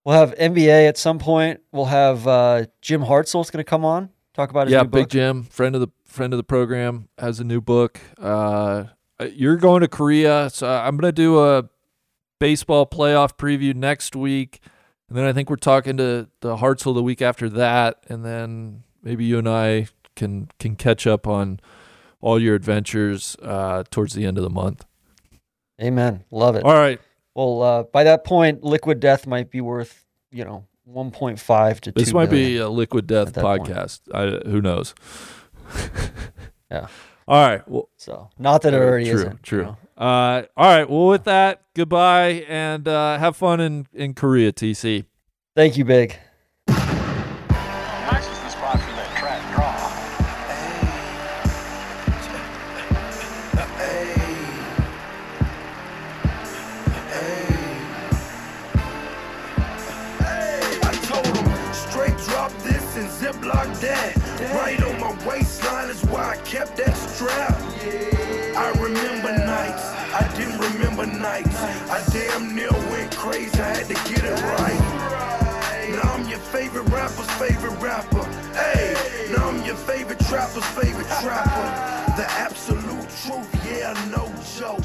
[0.03, 1.61] we'll have NBA at some point.
[1.71, 5.09] We'll have uh, Jim Hartzell's going to come on talk about his yeah, Big.
[5.09, 7.99] Jim, friend of the friend of the program, has a new book.
[8.19, 8.85] Uh,
[9.31, 11.69] you're going to Korea, so I'm gonna do a
[12.39, 14.59] baseball playoff preview next week,
[15.09, 18.83] and then I think we're talking to the Hartzell the week after that, and then
[19.01, 21.59] maybe you and I can can catch up on
[22.21, 24.85] all your adventures uh, towards the end of the month.
[25.81, 26.23] Amen.
[26.31, 26.63] Love it.
[26.63, 26.99] All right,
[27.33, 31.99] Well, uh, by that point, Liquid Death might be worth, you know, 1.5 to 2
[31.99, 33.63] this might be a Liquid Death at that point.
[33.67, 34.01] podcast.
[34.13, 34.93] I, who knows?
[36.71, 36.87] Yeah.
[37.27, 37.67] All right.
[37.67, 39.31] Well, So, not that it already true, isn't.
[39.33, 39.63] you True.
[39.63, 39.77] know.
[39.97, 40.89] Uh, all right.
[40.89, 45.05] Well, with that, goodbye and uh, have fun in, in Korea, TC.
[45.55, 46.17] Thank you, Big.
[67.25, 67.57] Strap.
[68.55, 71.57] I remember nights, I didn't remember nights.
[71.89, 74.81] I damn near went crazy, I had to get it right.
[75.95, 78.23] Now I'm your favorite rapper's favorite rapper.
[78.53, 78.95] Hey,
[79.31, 81.67] now I'm your favorite trapper's favorite trapper.
[82.15, 84.25] The absolute truth, yeah, no
[84.57, 84.83] joke.